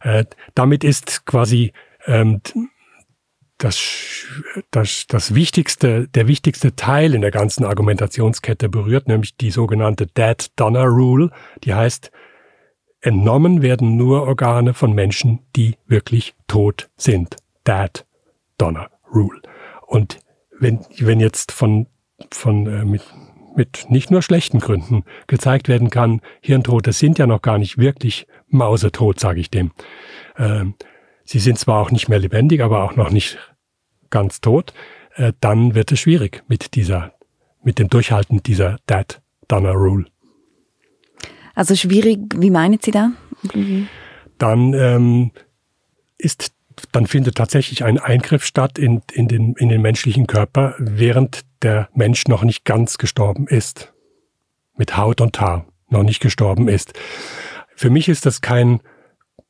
äh, 0.00 0.24
damit 0.54 0.84
ist 0.84 1.26
quasi 1.26 1.72
ähm, 2.06 2.40
das, 3.58 4.24
das, 4.70 5.06
das 5.08 5.34
wichtigste, 5.34 6.06
der 6.08 6.28
wichtigste 6.28 6.76
Teil 6.76 7.14
in 7.14 7.22
der 7.22 7.32
ganzen 7.32 7.64
Argumentationskette 7.64 8.68
berührt, 8.68 9.08
nämlich 9.08 9.36
die 9.36 9.50
sogenannte 9.50 10.06
Dead-Donor-Rule, 10.06 11.30
die 11.64 11.74
heißt, 11.74 12.12
Entnommen 13.00 13.62
werden 13.62 13.96
nur 13.96 14.22
Organe 14.22 14.74
von 14.74 14.92
Menschen, 14.92 15.40
die 15.54 15.76
wirklich 15.86 16.34
tot 16.46 16.90
sind. 16.96 17.36
Dead 17.66 18.04
Donor 18.56 18.90
Rule. 19.14 19.40
Und 19.86 20.18
wenn, 20.58 20.80
wenn 20.98 21.20
jetzt 21.20 21.52
von, 21.52 21.86
von 22.32 22.66
äh, 22.66 22.84
mit, 22.84 23.02
mit 23.54 23.86
nicht 23.88 24.10
nur 24.10 24.22
schlechten 24.22 24.58
Gründen 24.58 25.04
gezeigt 25.26 25.68
werden 25.68 25.90
kann, 25.90 26.20
Hirntote 26.40 26.92
sind 26.92 27.18
ja 27.18 27.26
noch 27.26 27.42
gar 27.42 27.58
nicht 27.58 27.78
wirklich 27.78 28.26
mausetot, 28.48 29.20
sage 29.20 29.40
ich 29.40 29.50
dem. 29.50 29.70
Ähm, 30.36 30.74
sie 31.24 31.38
sind 31.38 31.58
zwar 31.58 31.80
auch 31.80 31.90
nicht 31.90 32.08
mehr 32.08 32.18
lebendig, 32.18 32.62
aber 32.62 32.82
auch 32.82 32.96
noch 32.96 33.10
nicht 33.10 33.38
ganz 34.10 34.40
tot, 34.40 34.72
äh, 35.14 35.32
dann 35.40 35.74
wird 35.74 35.92
es 35.92 36.00
schwierig 36.00 36.42
mit 36.48 36.74
dieser, 36.74 37.12
mit 37.62 37.78
dem 37.78 37.88
Durchhalten 37.88 38.42
dieser 38.42 38.78
Dead 38.88 39.20
Donor 39.46 39.74
Rule. 39.74 40.06
Also 41.58 41.74
schwierig, 41.74 42.20
wie 42.36 42.50
meinen 42.50 42.78
Sie 42.80 42.92
da? 42.92 43.10
Dann 44.38 44.74
ähm, 44.74 45.32
ist 46.16 46.52
dann 46.92 47.08
findet 47.08 47.34
tatsächlich 47.34 47.82
ein 47.82 47.98
Eingriff 47.98 48.44
statt 48.44 48.78
in, 48.78 49.02
in, 49.12 49.26
den, 49.26 49.54
in 49.54 49.68
den 49.68 49.82
menschlichen 49.82 50.28
Körper, 50.28 50.76
während 50.78 51.40
der 51.62 51.88
Mensch 51.94 52.28
noch 52.28 52.44
nicht 52.44 52.64
ganz 52.64 52.96
gestorben 52.96 53.48
ist. 53.48 53.92
Mit 54.76 54.96
Haut 54.96 55.20
und 55.20 55.40
Haar 55.40 55.66
noch 55.88 56.04
nicht 56.04 56.20
gestorben 56.20 56.68
ist. 56.68 56.92
Für 57.74 57.90
mich 57.90 58.08
ist 58.08 58.24
das 58.24 58.40
kein 58.40 58.78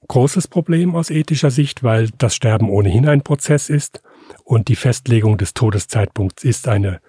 großes 0.07 0.49
Problem 0.49 0.94
aus 0.94 1.11
ethischer 1.11 1.51
Sicht, 1.51 1.83
weil 1.83 2.09
das 2.16 2.35
Sterben 2.35 2.71
ohnehin 2.71 3.07
ein 3.07 3.21
Prozess 3.21 3.68
ist 3.68 4.01
und 4.44 4.68
die 4.68 4.77
Festlegung 4.77 5.37
des 5.37 5.53
Todeszeitpunkts 5.53 6.42
ist 6.42 6.68
eine, 6.68 7.03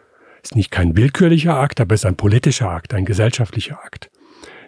ist 0.43 0.57
nicht 0.57 0.71
kein 0.71 0.97
willkürlicher 0.97 1.55
Akt, 1.55 1.79
aber 1.79 1.95
ist 1.95 2.05
ein 2.05 2.17
politischer 2.17 2.69
Akt, 2.69 2.93
ein 2.93 3.05
gesellschaftlicher 3.05 3.81
Akt. 3.81 4.11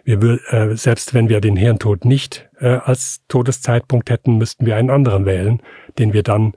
Wir, 0.04 0.40
äh, 0.52 0.76
selbst 0.76 1.14
wenn 1.14 1.28
wir 1.28 1.40
den 1.40 1.56
Hirntod 1.56 2.04
nicht 2.04 2.48
äh, 2.58 2.66
als 2.66 3.22
Todeszeitpunkt 3.28 4.10
hätten, 4.10 4.38
müssten 4.38 4.66
wir 4.66 4.76
einen 4.76 4.90
anderen 4.90 5.26
wählen, 5.26 5.62
den 5.98 6.12
wir 6.12 6.22
dann, 6.22 6.54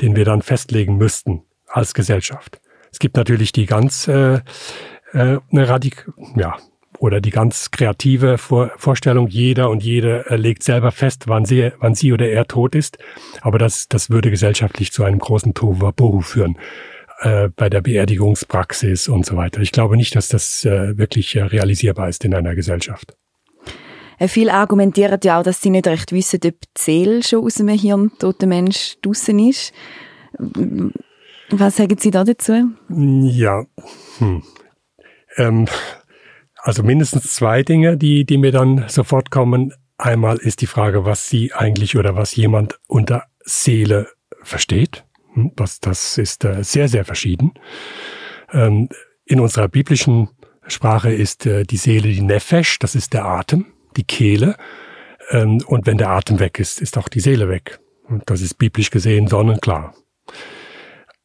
den 0.00 0.16
wir 0.16 0.24
dann 0.24 0.42
festlegen 0.42 0.96
müssten 0.96 1.42
als 1.66 1.94
Gesellschaft. 1.94 2.60
Es 2.90 2.98
gibt 2.98 3.16
natürlich 3.16 3.52
die 3.52 3.66
ganz 3.66 4.08
äh, 4.08 4.40
äh, 5.12 5.38
Radik 5.52 6.10
ja 6.36 6.56
oder 6.98 7.20
die 7.20 7.30
ganz 7.30 7.70
kreative 7.70 8.38
Vor 8.38 8.72
Vorstellung, 8.76 9.28
jeder 9.28 9.70
und 9.70 9.82
jede 9.82 10.28
äh, 10.28 10.36
legt 10.36 10.62
selber 10.62 10.90
fest, 10.90 11.24
wann 11.26 11.44
sie, 11.44 11.70
wann 11.78 11.94
sie 11.94 12.12
oder 12.12 12.28
er 12.28 12.46
tot 12.46 12.74
ist. 12.74 12.98
Aber 13.40 13.58
das, 13.58 13.88
das 13.88 14.10
würde 14.10 14.30
gesellschaftlich 14.30 14.92
zu 14.92 15.04
einem 15.04 15.18
großen 15.20 15.54
Tohuwabohu 15.54 16.20
führen 16.20 16.58
äh, 17.20 17.48
bei 17.54 17.68
der 17.68 17.80
Beerdigungspraxis 17.80 19.08
und 19.08 19.26
so 19.26 19.36
weiter. 19.36 19.60
Ich 19.60 19.72
glaube 19.72 19.96
nicht, 19.96 20.14
dass 20.14 20.28
das 20.28 20.64
äh, 20.64 20.96
wirklich 20.96 21.34
äh, 21.36 21.42
realisierbar 21.42 22.08
ist 22.08 22.24
in 22.24 22.34
einer 22.34 22.54
Gesellschaft. 22.54 23.16
Äh, 24.18 24.28
viele 24.28 24.54
argumentieren 24.54 25.18
ja 25.22 25.40
auch, 25.40 25.42
dass 25.42 25.60
sie 25.60 25.70
nicht 25.70 25.86
recht 25.86 26.12
wissen, 26.12 26.40
ob 26.44 26.60
die 26.60 26.68
Seele 26.76 27.22
schon 27.22 27.44
aus 27.44 27.60
einem 27.60 27.78
Hirn 27.78 28.12
toten 28.18 28.48
Mensch 28.48 28.96
draussen 29.02 29.38
ist. 29.38 29.72
Was 31.50 31.76
sagen 31.76 31.96
Sie 31.98 32.10
da 32.10 32.24
dazu? 32.24 32.70
Ja, 32.88 33.64
hm. 34.18 34.42
ähm, 35.36 35.66
also 36.58 36.82
mindestens 36.82 37.34
zwei 37.34 37.62
Dinge, 37.62 37.96
die, 37.96 38.26
die 38.26 38.36
mir 38.36 38.52
dann 38.52 38.84
sofort 38.88 39.30
kommen. 39.30 39.72
Einmal 39.96 40.36
ist 40.36 40.60
die 40.60 40.66
Frage, 40.66 41.04
was 41.04 41.28
sie 41.28 41.52
eigentlich 41.52 41.96
oder 41.96 42.14
was 42.14 42.36
jemand 42.36 42.78
unter 42.86 43.24
Seele 43.40 44.08
versteht. 44.42 45.04
Was, 45.56 45.80
das 45.80 46.18
ist 46.18 46.44
äh, 46.44 46.62
sehr, 46.62 46.88
sehr 46.88 47.04
verschieden. 47.04 47.54
Ähm, 48.52 48.88
in 49.24 49.40
unserer 49.40 49.68
biblischen 49.68 50.30
Sprache 50.66 51.12
ist 51.12 51.46
äh, 51.46 51.64
die 51.64 51.76
Seele 51.76 52.08
die 52.08 52.22
Nefesh, 52.22 52.78
das 52.78 52.94
ist 52.94 53.12
der 53.12 53.24
Atem, 53.24 53.66
die 53.96 54.04
Kehle. 54.04 54.56
Ähm, 55.30 55.62
und 55.66 55.86
wenn 55.86 55.98
der 55.98 56.10
Atem 56.10 56.40
weg 56.40 56.58
ist, 56.58 56.80
ist 56.80 56.98
auch 56.98 57.08
die 57.08 57.20
Seele 57.20 57.48
weg. 57.48 57.80
Und 58.08 58.28
das 58.30 58.40
ist 58.40 58.54
biblisch 58.54 58.90
gesehen 58.90 59.28
sonnenklar. 59.28 59.94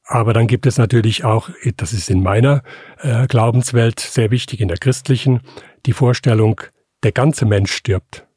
Aber 0.06 0.34
dann 0.34 0.48
gibt 0.48 0.66
es 0.66 0.78
natürlich 0.78 1.24
auch, 1.24 1.50
das 1.78 1.94
ist 1.94 2.10
in 2.10 2.22
meiner 2.22 2.62
äh, 3.00 3.26
Glaubenswelt 3.28 4.00
sehr 4.00 4.32
wichtig, 4.32 4.60
in 4.60 4.68
der 4.68 4.78
christlichen, 4.78 5.42
die 5.86 5.94
Vorstellung, 5.94 6.62
der 7.04 7.14
ganze 7.14 7.46
Mensch 7.46 7.74
stirbt. 7.74 8.28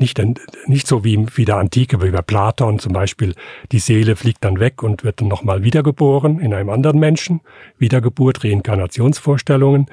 Nicht, 0.00 0.22
nicht 0.66 0.86
so 0.86 1.02
wie, 1.02 1.26
wie 1.34 1.44
der 1.44 1.56
Antike, 1.56 2.00
wie 2.00 2.10
bei 2.10 2.22
Platon 2.22 2.78
zum 2.78 2.92
Beispiel, 2.92 3.34
die 3.72 3.80
Seele 3.80 4.14
fliegt 4.14 4.44
dann 4.44 4.60
weg 4.60 4.84
und 4.84 5.02
wird 5.02 5.20
dann 5.20 5.26
nochmal 5.26 5.64
wiedergeboren 5.64 6.38
in 6.38 6.54
einem 6.54 6.70
anderen 6.70 7.00
Menschen. 7.00 7.40
Wiedergeburt, 7.78 8.44
Reinkarnationsvorstellungen, 8.44 9.86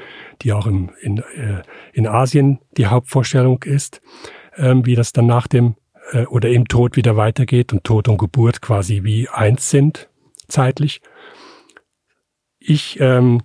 die 0.44 0.54
auch 0.54 0.68
im, 0.68 0.92
in, 1.02 1.18
äh, 1.18 1.64
in 1.92 2.06
Asien 2.06 2.60
die 2.78 2.86
Hauptvorstellung 2.86 3.64
ist, 3.64 4.00
ähm, 4.58 4.86
wie 4.86 4.94
das 4.94 5.12
dann 5.12 5.26
nach 5.26 5.48
dem 5.48 5.74
äh, 6.12 6.26
oder 6.26 6.50
im 6.50 6.68
Tod 6.68 6.98
wieder 6.98 7.18
weitergeht 7.18 7.74
und 7.74 7.84
Tod 7.84 8.08
und 8.08 8.20
Geburt 8.20 8.62
quasi 8.62 9.04
wie 9.04 9.28
eins 9.30 9.72
sind, 9.72 10.08
zeitlich. 10.48 11.02
Ich, 12.60 13.00
ähm, 13.00 13.42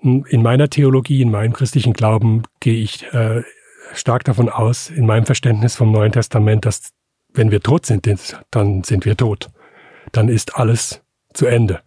in 0.00 0.42
meiner 0.42 0.70
Theologie, 0.70 1.22
in 1.22 1.32
meinem 1.32 1.52
christlichen 1.52 1.92
Glauben 1.92 2.42
gehe 2.60 2.76
ich 2.76 3.12
äh, 3.12 3.42
stark 3.98 4.24
davon 4.24 4.48
aus, 4.48 4.90
in 4.90 5.06
meinem 5.06 5.26
Verständnis 5.26 5.76
vom 5.76 5.92
Neuen 5.92 6.12
Testament, 6.12 6.64
dass 6.64 6.92
wenn 7.32 7.50
wir 7.50 7.60
tot 7.60 7.86
sind, 7.86 8.08
dann 8.50 8.82
sind 8.82 9.04
wir 9.04 9.16
tot. 9.16 9.50
Dann 10.12 10.28
ist 10.28 10.56
alles 10.56 11.02
zu 11.34 11.46
Ende. 11.46 11.80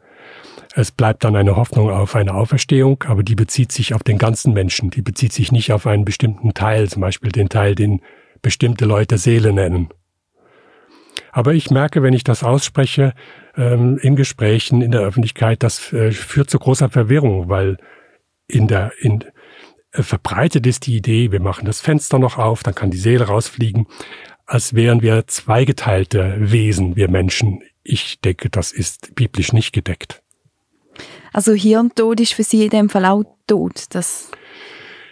Es 0.76 0.92
bleibt 0.92 1.24
dann 1.24 1.36
eine 1.36 1.56
Hoffnung 1.56 1.90
auf 1.90 2.16
eine 2.16 2.36
Auferstehung, 2.36 3.04
aber 3.08 3.24
die 3.24 3.36
bezieht 3.36 3.72
sich 3.72 3.94
auf 3.94 4.04
den 4.04 4.20
ganzen 4.20 4.54
Menschen. 4.54 4.92
Die 4.92 5.02
bezieht 5.02 5.34
sich 5.34 5.52
nicht 5.52 5.74
auf 5.74 5.88
einen 5.88 6.06
bestimmten 6.06 6.54
Teil, 6.54 6.88
zum 6.88 7.02
Beispiel 7.02 7.32
den 7.32 7.50
Teil, 7.50 7.74
den 7.74 8.02
bestimmte 8.42 8.86
Leute 8.86 9.18
Seele 9.18 9.52
nennen. 9.52 9.90
Aber 11.32 11.54
ich 11.54 11.72
merke, 11.72 12.04
wenn 12.04 12.14
ich 12.14 12.24
das 12.24 12.44
ausspreche, 12.44 13.14
ähm, 13.58 13.98
in 14.02 14.16
Gesprächen, 14.16 14.82
in 14.82 14.92
der 14.92 15.02
Öffentlichkeit, 15.02 15.64
das 15.64 15.92
äh, 15.92 16.12
führt 16.12 16.50
zu 16.50 16.60
großer 16.60 16.90
Verwirrung, 16.90 17.50
weil 17.50 17.78
in 18.48 18.68
der, 18.68 18.92
in, 19.00 19.24
verbreitet 19.92 20.68
ist 20.68 20.86
die 20.88 20.96
Idee, 20.98 21.32
wir 21.32 21.42
machen 21.42 21.66
das 21.66 21.82
Fenster 21.82 22.20
noch 22.20 22.38
auf, 22.38 22.64
dann 22.64 22.76
kann 22.76 22.92
die 22.92 22.98
Seele 22.98 23.28
rausfliegen, 23.28 23.88
als 24.46 24.74
wären 24.74 25.02
wir 25.02 25.28
zweigeteilte 25.28 26.36
Wesen, 26.40 26.96
wir 26.96 27.10
Menschen. 27.10 27.62
Ich 27.84 28.20
denke, 28.22 28.50
das 28.50 28.72
ist 28.72 29.16
biblisch 29.16 29.54
nicht 29.54 29.74
gedeckt. 29.74 30.22
Also 31.34 31.54
Hirntod 31.54 32.20
ist 32.20 32.34
für 32.34 32.44
Sie 32.44 32.66
in 32.66 32.70
dem 32.70 32.90
Fall 32.90 33.06
auch 33.06 33.24
tot? 33.48 33.86
Das 33.92 34.32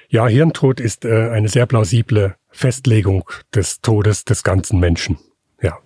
ja, 0.10 0.26
Hirntod 0.28 0.80
ist 0.80 1.04
äh, 1.04 1.30
eine 1.32 1.50
sehr 1.50 1.66
plausible 1.66 2.36
Festlegung 2.50 3.30
des 3.54 3.82
Todes 3.82 4.24
des 4.24 4.44
ganzen 4.44 4.80
Menschen. 4.80 5.18
Ja. 5.62 5.78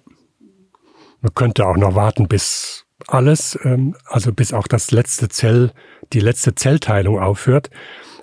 Man 1.21 1.33
könnte 1.33 1.65
auch 1.65 1.75
noch 1.75 1.95
warten, 1.95 2.27
bis 2.27 2.85
alles, 3.07 3.57
ähm, 3.63 3.95
also 4.05 4.31
bis 4.31 4.53
auch 4.53 4.67
das 4.67 4.91
letzte 4.91 5.27
Zell, 5.29 5.71
die 6.13 6.19
letzte 6.19 6.53
Zellteilung 6.53 7.19
aufhört. 7.19 7.71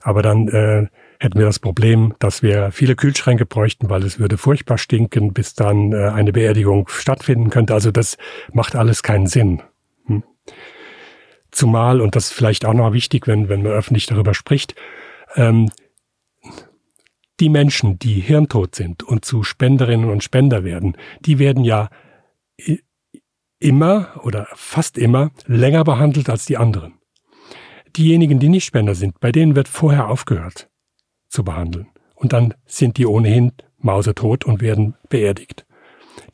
Aber 0.02 0.22
dann 0.22 0.48
äh, 0.48 0.86
hätten 1.20 1.38
wir 1.38 1.46
das 1.46 1.58
Problem, 1.58 2.14
dass 2.18 2.42
wir 2.42 2.70
viele 2.70 2.96
Kühlschränke 2.96 3.46
bräuchten, 3.46 3.90
weil 3.90 4.04
es 4.04 4.18
würde 4.18 4.38
furchtbar 4.38 4.78
stinken, 4.78 5.32
bis 5.32 5.54
dann 5.54 5.92
äh, 5.92 6.08
eine 6.08 6.32
Beerdigung 6.32 6.88
stattfinden 6.88 7.50
könnte. 7.50 7.74
Also 7.74 7.90
das 7.90 8.16
macht 8.52 8.76
alles 8.76 9.02
keinen 9.02 9.26
Sinn. 9.26 9.62
Hm. 10.06 10.22
Zumal, 11.50 12.00
und 12.00 12.14
das 12.14 12.26
ist 12.26 12.32
vielleicht 12.32 12.64
auch 12.64 12.74
noch 12.74 12.92
wichtig, 12.92 13.26
wenn, 13.26 13.48
wenn 13.48 13.62
man 13.62 13.72
öffentlich 13.72 14.06
darüber 14.06 14.34
spricht, 14.34 14.74
ähm, 15.34 15.70
die 17.40 17.48
Menschen, 17.48 17.98
die 17.98 18.20
hirntot 18.20 18.74
sind 18.74 19.02
und 19.02 19.24
zu 19.24 19.42
Spenderinnen 19.42 20.10
und 20.10 20.24
Spender 20.24 20.64
werden, 20.64 20.96
die 21.20 21.38
werden 21.38 21.64
ja 21.64 21.88
immer 23.60 24.20
oder 24.22 24.48
fast 24.54 24.98
immer 24.98 25.30
länger 25.46 25.84
behandelt 25.84 26.30
als 26.30 26.46
die 26.46 26.56
anderen. 26.56 26.97
Diejenigen, 27.96 28.38
die 28.38 28.48
nicht 28.48 28.64
Spender 28.64 28.94
sind, 28.94 29.20
bei 29.20 29.32
denen 29.32 29.56
wird 29.56 29.68
vorher 29.68 30.08
aufgehört 30.08 30.68
zu 31.28 31.44
behandeln. 31.44 31.88
Und 32.14 32.32
dann 32.32 32.54
sind 32.66 32.96
die 32.96 33.06
ohnehin 33.06 33.52
mausetot 33.78 34.44
und 34.44 34.60
werden 34.60 34.94
beerdigt. 35.08 35.66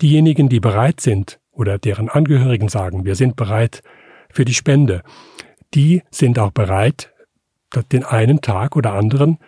Diejenigen, 0.01 0.49
die 0.49 0.61
bereit 0.61 1.01
sind 1.01 1.40
oder 1.53 1.79
deren 1.79 2.09
Angehörigen 2.09 2.69
sagen, 2.69 3.05
wir 3.05 3.14
sind 3.14 3.37
bereit 3.37 3.83
für 4.31 4.45
die 4.45 4.55
Spende, 4.55 5.03
die 5.75 6.03
sind 6.11 6.38
auch 6.38 6.51
bereit, 6.51 7.12
den 7.93 8.05
einen 8.05 8.40
Tag 8.40 8.77
oder 8.77 8.93
anderen 8.93 9.38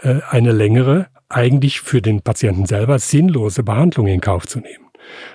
äh, 0.00 0.20
eine 0.28 0.52
längere, 0.52 1.08
eigentlich 1.28 1.80
für 1.80 2.00
den 2.00 2.22
Patienten 2.22 2.66
selber 2.66 2.98
sinnlose 2.98 3.62
Behandlung 3.62 4.06
in 4.06 4.20
Kauf 4.20 4.46
zu 4.46 4.60
nehmen. 4.60 4.83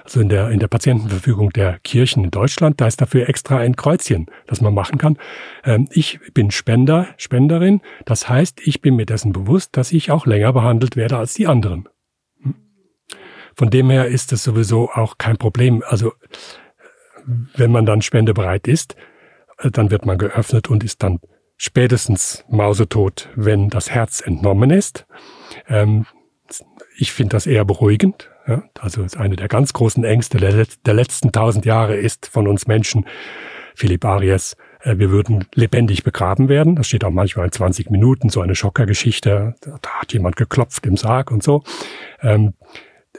Also 0.03 0.21
in 0.21 0.29
der, 0.29 0.49
in 0.49 0.59
der 0.59 0.67
Patientenverfügung 0.67 1.51
der 1.51 1.79
Kirchen 1.79 2.23
in 2.23 2.31
Deutschland, 2.31 2.79
da 2.81 2.87
ist 2.87 3.01
dafür 3.01 3.29
extra 3.29 3.57
ein 3.57 3.75
Kreuzchen, 3.75 4.27
das 4.47 4.61
man 4.61 4.73
machen 4.73 4.97
kann. 4.97 5.17
Ähm, 5.63 5.87
ich 5.91 6.19
bin 6.33 6.51
Spender, 6.51 7.07
Spenderin. 7.17 7.81
Das 8.05 8.29
heißt, 8.29 8.61
ich 8.65 8.81
bin 8.81 8.95
mir 8.95 9.05
dessen 9.05 9.33
bewusst, 9.33 9.77
dass 9.77 9.91
ich 9.91 10.11
auch 10.11 10.25
länger 10.25 10.53
behandelt 10.53 10.95
werde 10.95 11.17
als 11.17 11.33
die 11.33 11.47
anderen. 11.47 11.87
Hm? 12.41 12.55
Von 13.55 13.69
dem 13.69 13.89
her 13.89 14.07
ist 14.07 14.31
es 14.33 14.43
sowieso 14.43 14.89
auch 14.89 15.17
kein 15.17 15.37
Problem. 15.37 15.83
Also, 15.85 16.13
wenn 17.55 17.71
man 17.71 17.85
dann 17.85 18.01
spendebereit 18.01 18.67
ist, 18.67 18.95
äh, 19.59 19.71
dann 19.71 19.91
wird 19.91 20.05
man 20.05 20.17
geöffnet 20.17 20.69
und 20.69 20.83
ist 20.83 21.03
dann 21.03 21.19
spätestens 21.57 22.45
mausetot, 22.49 23.29
wenn 23.35 23.69
das 23.69 23.91
Herz 23.91 24.21
entnommen 24.21 24.71
ist. 24.71 25.05
Ähm, 25.67 26.05
ich 26.97 27.11
finde 27.11 27.33
das 27.33 27.47
eher 27.47 27.65
beruhigend. 27.65 28.29
Ja, 28.47 28.63
also 28.79 29.05
eine 29.17 29.35
der 29.35 29.47
ganz 29.47 29.73
großen 29.73 30.03
Ängste 30.03 30.37
der, 30.37 30.65
der 30.85 30.93
letzten 30.93 31.31
tausend 31.31 31.65
Jahre 31.65 31.95
ist 31.95 32.25
von 32.27 32.47
uns 32.47 32.67
Menschen, 32.67 33.05
Philipp 33.75 34.03
Arias, 34.03 34.57
äh, 34.81 34.97
wir 34.97 35.11
würden 35.11 35.45
lebendig 35.53 36.03
begraben 36.03 36.49
werden. 36.49 36.75
Das 36.75 36.87
steht 36.87 37.03
auch 37.03 37.11
manchmal 37.11 37.45
in 37.45 37.51
20 37.51 37.89
Minuten, 37.89 38.29
so 38.29 38.41
eine 38.41 38.55
Schockergeschichte. 38.55 39.55
Da 39.61 39.89
hat 39.89 40.13
jemand 40.13 40.35
geklopft 40.35 40.85
im 40.85 40.97
Sarg 40.97 41.31
und 41.31 41.43
so. 41.43 41.63
Ähm, 42.21 42.53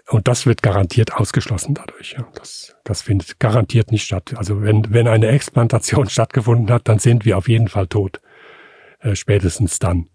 und 0.09 0.29
das 0.29 0.47
wird 0.47 0.63
garantiert 0.63 1.15
ausgeschlossen 1.15 1.75
dadurch. 1.75 2.17
Das, 2.35 2.77
das 2.85 3.03
findet 3.03 3.39
garantiert 3.39 3.93
nicht 3.93 4.05
statt. 4.05 4.35
Also 4.37 4.63
wenn, 4.63 4.93
wenn 4.93 5.07
eine 5.07 5.29
Explantation 5.29 6.09
stattgefunden 6.11 6.71
hat, 6.71 6.89
dann 6.89 6.99
sind 6.99 7.25
wir 7.25 7.39
auf 7.39 7.49
jeden 7.49 7.69
Fall 7.69 7.87
tot. 7.87 8.21
Äh, 9.01 9.15
spätestens 9.15 9.79
dann. 9.79 10.09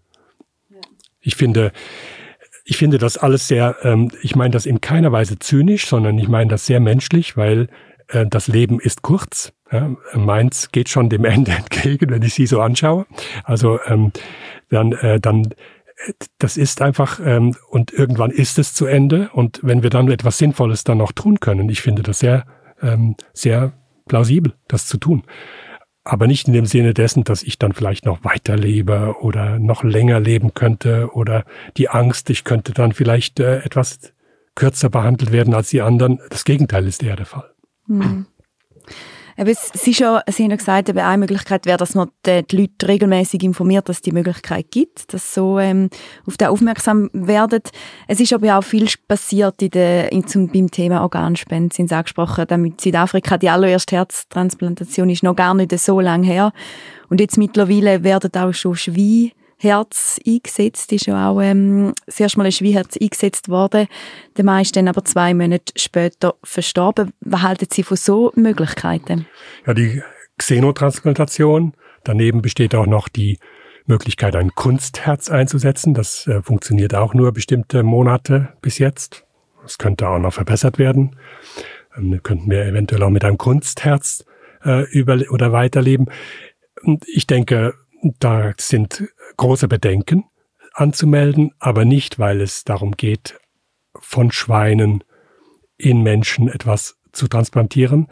Ich 1.20 1.34
finde, 1.34 1.72
ich 2.68 2.76
finde 2.76 2.98
das 2.98 3.16
alles 3.16 3.46
sehr, 3.46 3.76
ähm, 3.82 4.10
ich 4.22 4.34
meine 4.34 4.50
das 4.50 4.66
in 4.66 4.80
keiner 4.80 5.12
Weise 5.12 5.38
zynisch, 5.38 5.86
sondern 5.86 6.18
ich 6.18 6.28
meine 6.28 6.50
das 6.50 6.66
sehr 6.66 6.80
menschlich, 6.80 7.36
weil 7.36 7.68
äh, 8.08 8.26
das 8.26 8.48
Leben 8.48 8.80
ist 8.80 9.02
kurz. 9.02 9.52
Ja, 9.70 9.94
meins 10.14 10.72
geht 10.72 10.88
schon 10.88 11.08
dem 11.08 11.24
Ende 11.24 11.52
entgegen, 11.52 12.10
wenn 12.10 12.22
ich 12.22 12.34
sie 12.34 12.46
so 12.46 12.60
anschaue. 12.60 13.06
Also 13.44 13.78
ähm, 13.86 14.12
dann, 14.68 14.92
äh, 14.92 15.20
dann 15.20 15.54
das 16.38 16.56
ist 16.56 16.82
einfach, 16.82 17.20
ähm, 17.24 17.54
und 17.70 17.92
irgendwann 17.92 18.30
ist 18.32 18.58
es 18.58 18.74
zu 18.74 18.86
Ende. 18.86 19.30
Und 19.32 19.60
wenn 19.62 19.84
wir 19.84 19.90
dann 19.90 20.10
etwas 20.10 20.38
Sinnvolles 20.38 20.82
dann 20.82 20.98
noch 20.98 21.12
tun 21.12 21.38
können, 21.38 21.68
ich 21.68 21.80
finde 21.80 22.02
das 22.02 22.18
sehr, 22.18 22.46
ähm, 22.82 23.14
sehr 23.32 23.72
plausibel, 24.08 24.54
das 24.66 24.86
zu 24.86 24.98
tun 24.98 25.22
aber 26.06 26.26
nicht 26.26 26.46
in 26.46 26.54
dem 26.54 26.66
Sinne 26.66 26.94
dessen, 26.94 27.24
dass 27.24 27.42
ich 27.42 27.58
dann 27.58 27.72
vielleicht 27.72 28.06
noch 28.06 28.22
weiterlebe 28.22 29.16
oder 29.20 29.58
noch 29.58 29.82
länger 29.82 30.20
leben 30.20 30.54
könnte 30.54 31.10
oder 31.12 31.44
die 31.76 31.88
Angst, 31.88 32.30
ich 32.30 32.44
könnte 32.44 32.72
dann 32.72 32.92
vielleicht 32.92 33.40
äh, 33.40 33.58
etwas 33.58 34.12
kürzer 34.54 34.88
behandelt 34.88 35.32
werden 35.32 35.52
als 35.52 35.70
die 35.70 35.82
anderen. 35.82 36.20
Das 36.30 36.44
Gegenteil 36.44 36.86
ist 36.86 37.02
eher 37.02 37.16
der 37.16 37.26
Fall. 37.26 37.50
Mhm. 37.86 38.26
Aber 39.36 39.52
Sie, 39.54 39.94
schon, 39.94 40.20
Sie 40.28 40.44
haben 40.44 40.50
ja 40.50 40.56
gesagt, 40.56 40.88
eben 40.88 40.98
eine 40.98 41.18
Möglichkeit 41.18 41.66
wäre, 41.66 41.76
dass 41.76 41.94
man 41.94 42.10
die 42.24 42.44
Leute 42.52 42.88
regelmäßig 42.88 43.42
informiert, 43.42 43.88
dass 43.88 43.96
es 43.96 44.02
die 44.02 44.12
Möglichkeit 44.12 44.70
gibt, 44.70 45.12
dass 45.12 45.34
so 45.34 45.58
ähm, 45.58 45.90
auf 46.26 46.36
das 46.36 46.48
aufmerksam 46.48 47.10
werden. 47.12 47.62
Es 48.08 48.20
ist 48.20 48.32
aber 48.32 48.58
auch 48.58 48.64
viel 48.64 48.88
passiert 49.08 49.60
in 49.60 49.70
der, 49.70 50.10
in, 50.12 50.26
zum, 50.26 50.48
beim 50.48 50.70
Thema 50.70 51.02
Organspende, 51.02 51.74
sind 51.74 51.88
Sie 51.88 51.94
angesprochen, 51.94 52.46
damit 52.48 52.80
Südafrika 52.80 53.36
die 53.36 53.50
allererste 53.50 53.96
Herztransplantation 53.96 55.10
ist 55.10 55.22
noch 55.22 55.36
gar 55.36 55.54
nicht 55.54 55.78
so 55.78 56.00
lange 56.00 56.26
her. 56.26 56.52
Und 57.08 57.20
jetzt 57.20 57.36
mittlerweile 57.36 58.02
werden 58.02 58.30
auch 58.34 58.52
schon 58.52 58.74
Schweine 58.74 59.32
Herz 59.58 60.20
eingesetzt, 60.26 60.92
ist 60.92 61.06
ja 61.06 61.30
auch 61.30 61.40
ähm, 61.40 61.94
das 62.04 62.20
erste 62.20 62.38
Mal 62.38 62.46
ein 62.46 62.52
Schweiherz 62.52 62.96
eingesetzt 63.00 63.48
worden. 63.48 63.86
Der 64.36 64.44
Mann 64.44 64.62
ist 64.62 64.76
dann 64.76 64.88
aber 64.88 65.04
zwei 65.04 65.32
Monate 65.32 65.72
später 65.76 66.34
verstorben. 66.44 67.12
Was 67.20 67.42
halten 67.42 67.66
Sie 67.70 67.82
von 67.82 67.96
so 67.96 68.32
Möglichkeiten? 68.34 69.26
Ja, 69.66 69.74
die 69.74 70.02
Xenotransplantation. 70.38 71.72
Daneben 72.04 72.42
besteht 72.42 72.74
auch 72.74 72.86
noch 72.86 73.08
die 73.08 73.38
Möglichkeit, 73.86 74.36
ein 74.36 74.54
Kunstherz 74.54 75.30
einzusetzen. 75.30 75.94
Das 75.94 76.26
äh, 76.26 76.42
funktioniert 76.42 76.94
auch 76.94 77.14
nur 77.14 77.32
bestimmte 77.32 77.82
Monate 77.82 78.50
bis 78.60 78.78
jetzt. 78.78 79.24
Es 79.64 79.78
könnte 79.78 80.08
auch 80.08 80.18
noch 80.18 80.34
verbessert 80.34 80.78
werden. 80.78 81.16
Ähm, 81.96 82.20
könnten 82.22 82.50
wir 82.50 82.64
eventuell 82.66 83.02
auch 83.02 83.10
mit 83.10 83.24
einem 83.24 83.38
Kunstherz 83.38 84.24
äh, 84.64 84.84
über 84.90 85.18
oder 85.30 85.52
weiterleben. 85.52 86.06
Und 86.82 87.04
ich 87.08 87.26
denke, 87.26 87.74
da 88.20 88.52
sind 88.58 89.04
große 89.36 89.68
Bedenken 89.68 90.24
anzumelden, 90.72 91.52
aber 91.58 91.84
nicht, 91.84 92.18
weil 92.18 92.40
es 92.40 92.64
darum 92.64 92.92
geht, 92.92 93.38
von 93.98 94.30
Schweinen 94.30 95.04
in 95.78 96.02
Menschen 96.02 96.48
etwas 96.48 96.98
zu 97.12 97.28
transplantieren, 97.28 98.08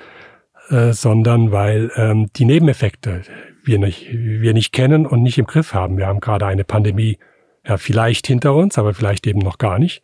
äh, 0.70 0.92
sondern 0.92 1.52
weil 1.52 1.90
ähm, 1.96 2.30
die 2.36 2.44
Nebeneffekte 2.44 3.22
wir 3.62 3.78
nicht, 3.78 4.08
wir 4.12 4.54
nicht 4.54 4.72
kennen 4.72 5.06
und 5.06 5.22
nicht 5.22 5.38
im 5.38 5.46
Griff 5.46 5.74
haben. 5.74 5.96
Wir 5.96 6.06
haben 6.06 6.20
gerade 6.20 6.46
eine 6.46 6.64
Pandemie 6.64 7.18
ja, 7.66 7.78
vielleicht 7.78 8.26
hinter 8.26 8.54
uns, 8.54 8.78
aber 8.78 8.92
vielleicht 8.92 9.26
eben 9.26 9.38
noch 9.38 9.58
gar 9.58 9.78
nicht, 9.78 10.02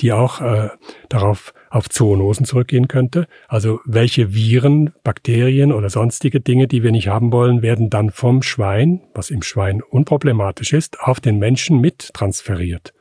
die 0.00 0.12
auch 0.12 0.40
äh, 0.40 0.70
darauf 1.08 1.52
auf 1.72 1.88
Zoonosen 1.88 2.44
zurückgehen 2.44 2.86
könnte. 2.86 3.26
Also 3.48 3.80
welche 3.86 4.34
Viren, 4.34 4.92
Bakterien 5.02 5.72
oder 5.72 5.88
sonstige 5.88 6.40
Dinge, 6.40 6.68
die 6.68 6.82
wir 6.82 6.92
nicht 6.92 7.08
haben 7.08 7.32
wollen, 7.32 7.62
werden 7.62 7.88
dann 7.88 8.10
vom 8.10 8.42
Schwein, 8.42 9.00
was 9.14 9.30
im 9.30 9.42
Schwein 9.42 9.82
unproblematisch 9.82 10.74
ist, 10.74 11.00
auf 11.00 11.18
den 11.18 11.38
Menschen 11.38 11.80
mit 11.80 12.12
transferiert. 12.12 12.92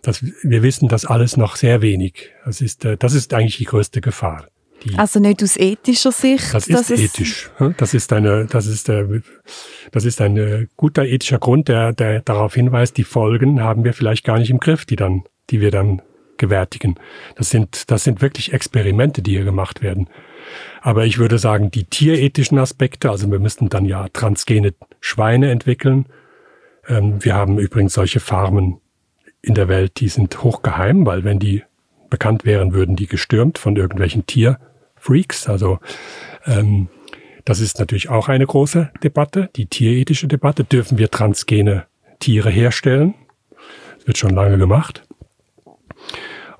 Das, 0.00 0.24
wir 0.42 0.62
wissen 0.62 0.88
das 0.88 1.04
alles 1.04 1.36
noch 1.36 1.56
sehr 1.56 1.82
wenig. 1.82 2.30
Das 2.46 2.62
ist, 2.62 2.84
äh, 2.86 2.96
das 2.96 3.12
ist 3.12 3.34
eigentlich 3.34 3.58
die 3.58 3.64
größte 3.64 4.00
Gefahr. 4.00 4.48
Die, 4.82 4.98
also 4.98 5.20
nicht 5.20 5.42
aus 5.42 5.56
ethischer 5.56 6.12
Sicht. 6.12 6.54
Das 6.54 6.68
ist 6.68 6.90
ethisch. 6.90 7.50
Das 7.76 7.94
ist 7.94 8.12
eine, 8.12 8.46
das 8.46 8.66
ist, 8.66 8.88
äh, 8.88 9.20
das 9.92 10.04
ist 10.06 10.20
ein 10.22 10.36
äh, 10.36 10.66
guter 10.76 11.04
ethischer 11.04 11.38
Grund, 11.38 11.68
der, 11.68 11.92
der 11.92 12.20
darauf 12.20 12.54
hinweist, 12.54 12.96
die 12.96 13.04
Folgen 13.04 13.62
haben 13.62 13.84
wir 13.84 13.92
vielleicht 13.92 14.24
gar 14.24 14.38
nicht 14.38 14.50
im 14.50 14.58
Griff, 14.58 14.86
die 14.86 14.96
dann, 14.96 15.24
die 15.50 15.60
wir 15.60 15.70
dann 15.70 16.02
gewärtigen. 16.38 16.96
Das 17.36 17.50
sind, 17.50 17.90
das 17.90 18.04
sind 18.04 18.22
wirklich 18.22 18.52
Experimente, 18.52 19.22
die 19.22 19.32
hier 19.32 19.44
gemacht 19.44 19.82
werden. 19.82 20.08
Aber 20.80 21.06
ich 21.06 21.18
würde 21.18 21.38
sagen, 21.38 21.70
die 21.70 21.84
tierethischen 21.84 22.58
Aspekte, 22.58 23.10
also 23.10 23.30
wir 23.30 23.38
müssten 23.38 23.68
dann 23.68 23.84
ja 23.84 24.08
transgene 24.12 24.74
Schweine 25.00 25.50
entwickeln. 25.50 26.06
Ähm, 26.86 27.24
wir 27.24 27.34
haben 27.34 27.58
übrigens 27.58 27.94
solche 27.94 28.20
Farmen 28.20 28.80
in 29.42 29.54
der 29.54 29.68
Welt, 29.68 30.00
die 30.00 30.08
sind 30.08 30.42
hochgeheim, 30.42 31.06
weil 31.06 31.24
wenn 31.24 31.38
die 31.38 31.62
bekannt 32.10 32.44
wären, 32.44 32.72
würden 32.72 32.96
die 32.96 33.06
gestürmt 33.06 33.58
von 33.58 33.76
irgendwelchen 33.76 34.26
Tier 34.26 34.58
Freaks. 34.96 35.48
Also 35.48 35.78
ähm, 36.46 36.88
das 37.44 37.60
ist 37.60 37.78
natürlich 37.78 38.08
auch 38.08 38.28
eine 38.28 38.46
große 38.46 38.90
Debatte, 39.02 39.50
die 39.56 39.66
tierethische 39.66 40.28
Debatte. 40.28 40.64
Dürfen 40.64 40.98
wir 40.98 41.10
transgene 41.10 41.86
Tiere 42.20 42.50
herstellen? 42.50 43.14
Das 43.96 44.06
wird 44.06 44.18
schon 44.18 44.34
lange 44.34 44.58
gemacht 44.58 45.04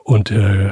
und 0.04 0.30
äh, 0.30 0.70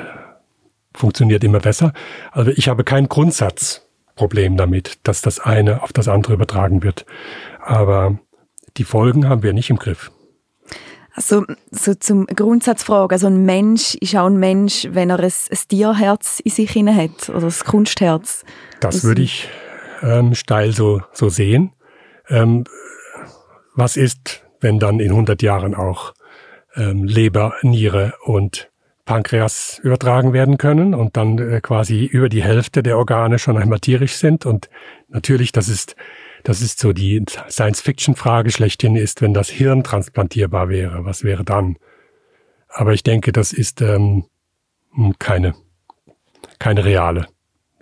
funktioniert 0.94 1.42
immer 1.42 1.58
besser. 1.58 1.92
Also 2.30 2.52
ich 2.52 2.68
habe 2.68 2.84
kein 2.84 3.08
Grundsatzproblem 3.08 4.56
damit, 4.56 4.98
dass 5.02 5.22
das 5.22 5.40
eine 5.40 5.82
auf 5.82 5.92
das 5.92 6.06
andere 6.06 6.34
übertragen 6.34 6.82
wird. 6.82 7.04
Aber 7.60 8.18
die 8.76 8.84
Folgen 8.84 9.28
haben 9.28 9.42
wir 9.42 9.52
nicht 9.52 9.70
im 9.70 9.78
Griff. 9.78 10.12
Also 11.14 11.44
so 11.70 11.94
zum 11.94 12.26
Grundsatzfrage, 12.26 13.14
also 13.14 13.26
ein 13.26 13.44
Mensch 13.44 13.94
ist 13.96 14.16
auch 14.16 14.26
ein 14.26 14.38
Mensch, 14.38 14.88
wenn 14.92 15.10
er 15.10 15.18
ein, 15.18 15.24
ein 15.24 15.58
Tierherz 15.68 16.40
in 16.40 16.50
sich 16.50 16.74
hat 16.74 17.28
oder 17.28 17.40
das 17.40 17.64
Kunstherz. 17.64 18.44
Das 18.80 18.96
also, 18.96 19.08
würde 19.08 19.22
ich 19.22 19.48
ähm, 20.02 20.34
steil 20.34 20.72
so, 20.72 21.02
so 21.12 21.28
sehen. 21.28 21.72
Ähm, 22.28 22.64
was 23.74 23.96
ist, 23.96 24.42
wenn 24.60 24.78
dann 24.78 25.00
in 25.00 25.10
100 25.10 25.42
Jahren 25.42 25.74
auch 25.74 26.14
ähm, 26.76 27.04
Leber, 27.04 27.54
Niere 27.62 28.14
und 28.24 28.71
Pankreas 29.04 29.80
übertragen 29.82 30.32
werden 30.32 30.58
können 30.58 30.94
und 30.94 31.16
dann 31.16 31.38
äh, 31.38 31.60
quasi 31.60 32.04
über 32.04 32.28
die 32.28 32.42
Hälfte 32.42 32.82
der 32.82 32.98
Organe 32.98 33.38
schon 33.38 33.56
einmal 33.56 33.80
tierisch 33.80 34.14
sind. 34.14 34.46
Und 34.46 34.70
natürlich, 35.08 35.52
das 35.52 35.68
ist 35.68 35.96
das 36.42 36.60
ist 36.60 36.80
so 36.80 36.92
die 36.92 37.24
Science-Fiction-Frage 37.48 38.50
schlechthin 38.50 38.96
ist, 38.96 39.22
wenn 39.22 39.34
das 39.34 39.48
Hirn 39.48 39.84
transplantierbar 39.84 40.68
wäre, 40.68 41.04
was 41.04 41.22
wäre 41.22 41.44
dann? 41.44 41.76
Aber 42.68 42.92
ich 42.94 43.02
denke, 43.02 43.32
das 43.32 43.52
ist 43.52 43.80
ähm, 43.80 44.24
keine, 45.18 45.54
keine 46.58 46.84
reale, 46.84 47.28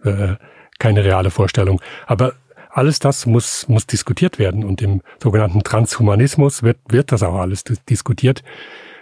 äh, 0.05 0.35
keine 0.79 1.05
reale 1.05 1.31
Vorstellung. 1.31 1.81
Aber 2.07 2.35
alles 2.69 2.99
das 2.99 3.25
muss, 3.25 3.67
muss 3.69 3.87
diskutiert 3.87 4.39
werden 4.39 4.65
und 4.65 4.83
im 4.83 5.01
sogenannten 5.23 5.63
Transhumanismus 5.63 6.63
wird, 6.63 6.79
wird 6.89 7.13
das 7.13 7.23
auch 7.23 7.37
alles 7.37 7.65
diskutiert. 7.65 8.43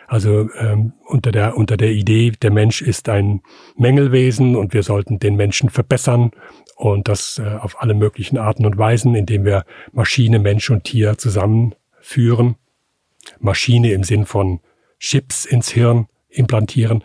Also 0.08 0.48
ähm, 0.54 0.94
unter, 1.04 1.30
der, 1.32 1.56
unter 1.56 1.76
der 1.76 1.90
Idee, 1.90 2.30
der 2.30 2.50
Mensch 2.50 2.80
ist 2.80 3.10
ein 3.10 3.42
Mängelwesen 3.76 4.56
und 4.56 4.72
wir 4.72 4.82
sollten 4.82 5.18
den 5.18 5.36
Menschen 5.36 5.68
verbessern 5.68 6.30
und 6.76 7.08
das 7.08 7.38
äh, 7.38 7.46
auf 7.46 7.82
alle 7.82 7.92
möglichen 7.92 8.38
Arten 8.38 8.64
und 8.64 8.78
Weisen, 8.78 9.14
indem 9.14 9.44
wir 9.44 9.66
Maschine, 9.92 10.38
Mensch 10.38 10.70
und 10.70 10.84
Tier 10.84 11.18
zusammenführen. 11.18 12.56
Maschine 13.38 13.92
im 13.92 14.02
Sinn 14.02 14.24
von 14.24 14.60
Chips 14.98 15.44
ins 15.44 15.68
Hirn 15.68 16.08
implantieren. 16.30 17.04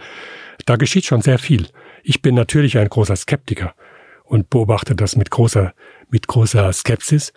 Da 0.65 0.77
geschieht 0.77 1.03
schon 1.05 1.21
sehr 1.21 1.39
viel. 1.39 1.67
Ich 2.03 2.21
bin 2.21 2.35
natürlich 2.35 2.77
ein 2.77 2.87
großer 2.87 3.17
Skeptiker 3.17 3.75
und 4.23 4.49
beobachte 4.49 4.95
das 4.95 5.17
mit 5.17 5.29
großer, 5.29 5.73
mit 6.09 6.27
großer 6.27 6.71
Skepsis. 6.71 7.33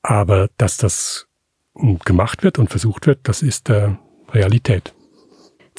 Aber 0.00 0.48
dass 0.56 0.78
das 0.78 1.26
gemacht 2.06 2.42
wird 2.42 2.58
und 2.58 2.70
versucht 2.70 3.06
wird, 3.06 3.20
das 3.24 3.42
ist 3.42 3.68
äh, 3.68 3.90
Realität. 4.32 4.94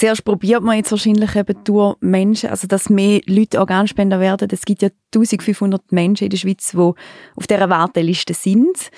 Zuerst 0.02 0.26
probiert 0.26 0.64
man 0.64 0.78
jetzt 0.78 0.90
wahrscheinlich 0.90 1.36
eben 1.36 1.64
durch 1.64 1.96
Menschen, 2.00 2.50
also 2.50 2.66
dass 2.66 2.90
mehr 2.90 3.22
Leute 3.28 3.60
Organspender 3.60 4.20
werden. 4.20 4.48
Es 4.52 4.64
gibt 4.64 4.82
ja 4.82 4.90
1500 5.14 5.92
Menschen 5.92 6.24
in 6.24 6.32
der 6.32 6.38
Schweiz, 6.38 6.72
die 6.72 6.78
auf 6.78 7.46
dieser 7.48 7.70
Warteliste 7.70 8.34
sind. 8.34 8.90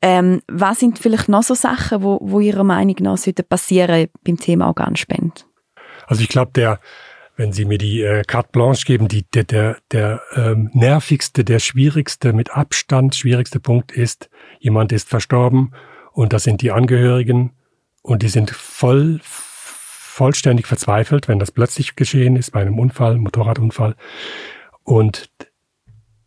Ähm, 0.00 0.42
was 0.46 0.78
sind 0.78 1.00
vielleicht 1.00 1.28
noch 1.28 1.42
so 1.42 1.54
Sachen, 1.54 2.04
wo, 2.04 2.20
wo 2.22 2.38
Ihrer 2.38 2.62
Meinung 2.62 2.94
nach 3.00 3.18
passieren 3.48 4.06
beim 4.22 4.38
Thema 4.38 4.68
Organspende? 4.68 5.34
Also 6.06 6.22
ich 6.22 6.28
glaube, 6.28 6.52
der, 6.54 6.78
wenn 7.36 7.52
Sie 7.52 7.64
mir 7.64 7.78
die 7.78 8.02
äh, 8.02 8.22
Carte 8.22 8.50
Blanche 8.52 8.84
geben, 8.84 9.08
die, 9.08 9.24
der, 9.34 9.42
der, 9.42 9.78
der 9.90 10.22
ähm, 10.36 10.70
nervigste, 10.72 11.42
der 11.42 11.58
schwierigste, 11.58 12.32
mit 12.32 12.52
Abstand 12.52 13.16
schwierigste 13.16 13.58
Punkt 13.58 13.90
ist, 13.90 14.30
jemand 14.60 14.92
ist 14.92 15.08
verstorben 15.08 15.72
und 16.12 16.32
das 16.32 16.44
sind 16.44 16.62
die 16.62 16.70
Angehörigen 16.70 17.50
und 18.02 18.22
die 18.22 18.28
sind 18.28 18.50
voll 18.50 19.18
vollständig 20.14 20.68
verzweifelt, 20.68 21.26
wenn 21.26 21.40
das 21.40 21.50
plötzlich 21.50 21.96
geschehen 21.96 22.36
ist, 22.36 22.52
bei 22.52 22.60
einem 22.60 22.78
Unfall, 22.78 23.18
Motorradunfall. 23.18 23.96
Und 24.84 25.28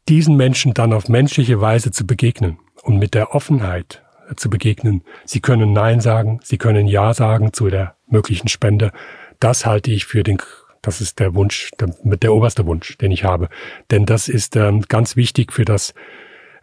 diesen 0.10 0.36
Menschen 0.36 0.73
dann 0.73 0.91
auf 0.91 1.08
menschliche 1.08 1.62
Weise 1.62 1.91
zu 1.91 2.06
begegnen 2.06 2.60
und 2.84 3.00
mit 3.00 3.13
der 3.13 3.34
Offenheit 3.34 4.04
zu 4.36 4.50
begegnen. 4.50 5.04
Sie 5.23 5.39
können 5.39 5.71
Nein 5.71 6.02
sagen, 6.02 6.41
sie 6.43 6.58
können 6.58 6.86
Ja 6.88 7.13
sagen 7.13 7.54
zu 7.54 7.69
der 7.69 7.95
möglichen 8.08 8.50
Spende. 8.50 8.91
Das 9.39 9.65
halte 9.65 9.89
ich 9.91 10.06
für 10.06 10.23
den, 10.23 10.38
das 10.82 11.00
ist 11.00 11.19
der 11.19 11.34
Wunsch, 11.34 11.71
der, 11.80 11.88
der 12.04 12.34
oberste 12.34 12.65
Wunsch, 12.65 12.97
den 12.97 13.12
ich 13.12 13.23
habe. 13.23 13.47
Denn 13.89 14.06
das 14.06 14.28
ist 14.28 14.58
ähm, 14.58 14.82
ganz 14.82 15.15
wichtig 15.15 15.54
für 15.54 15.63
das 15.63 15.93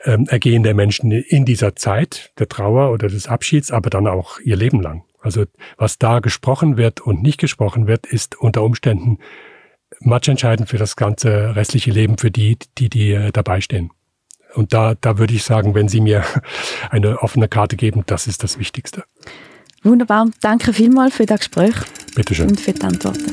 ähm, 0.04 0.26
Ergehen 0.28 0.62
der 0.62 0.74
Menschen 0.74 1.10
in 1.10 1.46
dieser 1.46 1.74
Zeit 1.74 2.32
der 2.38 2.48
Trauer 2.48 2.92
oder 2.92 3.08
des 3.08 3.28
Abschieds, 3.28 3.70
aber 3.70 3.88
dann 3.88 4.06
auch 4.06 4.40
ihr 4.40 4.56
Leben 4.56 4.82
lang. 4.82 5.04
Also 5.24 5.46
was 5.78 5.98
da 5.98 6.20
gesprochen 6.20 6.76
wird 6.76 7.00
und 7.00 7.22
nicht 7.22 7.40
gesprochen 7.40 7.86
wird, 7.86 8.06
ist 8.06 8.36
unter 8.36 8.62
Umständen 8.62 9.18
matchentscheidend 10.00 10.68
für 10.68 10.76
das 10.76 10.96
ganze 10.96 11.56
restliche 11.56 11.90
Leben 11.90 12.18
für 12.18 12.30
die, 12.30 12.58
die, 12.76 12.90
die 12.90 13.12
äh, 13.12 13.32
dabei 13.32 13.62
stehen. 13.62 13.90
Und 14.54 14.74
da, 14.74 14.94
da 15.00 15.18
würde 15.18 15.34
ich 15.34 15.42
sagen, 15.42 15.74
wenn 15.74 15.88
Sie 15.88 16.00
mir 16.00 16.24
eine 16.90 17.20
offene 17.22 17.48
Karte 17.48 17.76
geben, 17.76 18.02
das 18.06 18.26
ist 18.26 18.42
das 18.42 18.58
Wichtigste. 18.58 19.04
Wunderbar. 19.82 20.28
Danke 20.42 20.72
vielmals 20.72 21.14
für 21.16 21.26
das 21.26 21.40
Gespräch. 21.40 21.74
Bitte 22.14 22.34
schön. 22.34 22.48
Und 22.48 22.60
für 22.60 22.72
die 22.72 22.82
Antworten. 22.82 23.24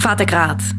Vater 0.00 0.26
Graz. 0.26 0.74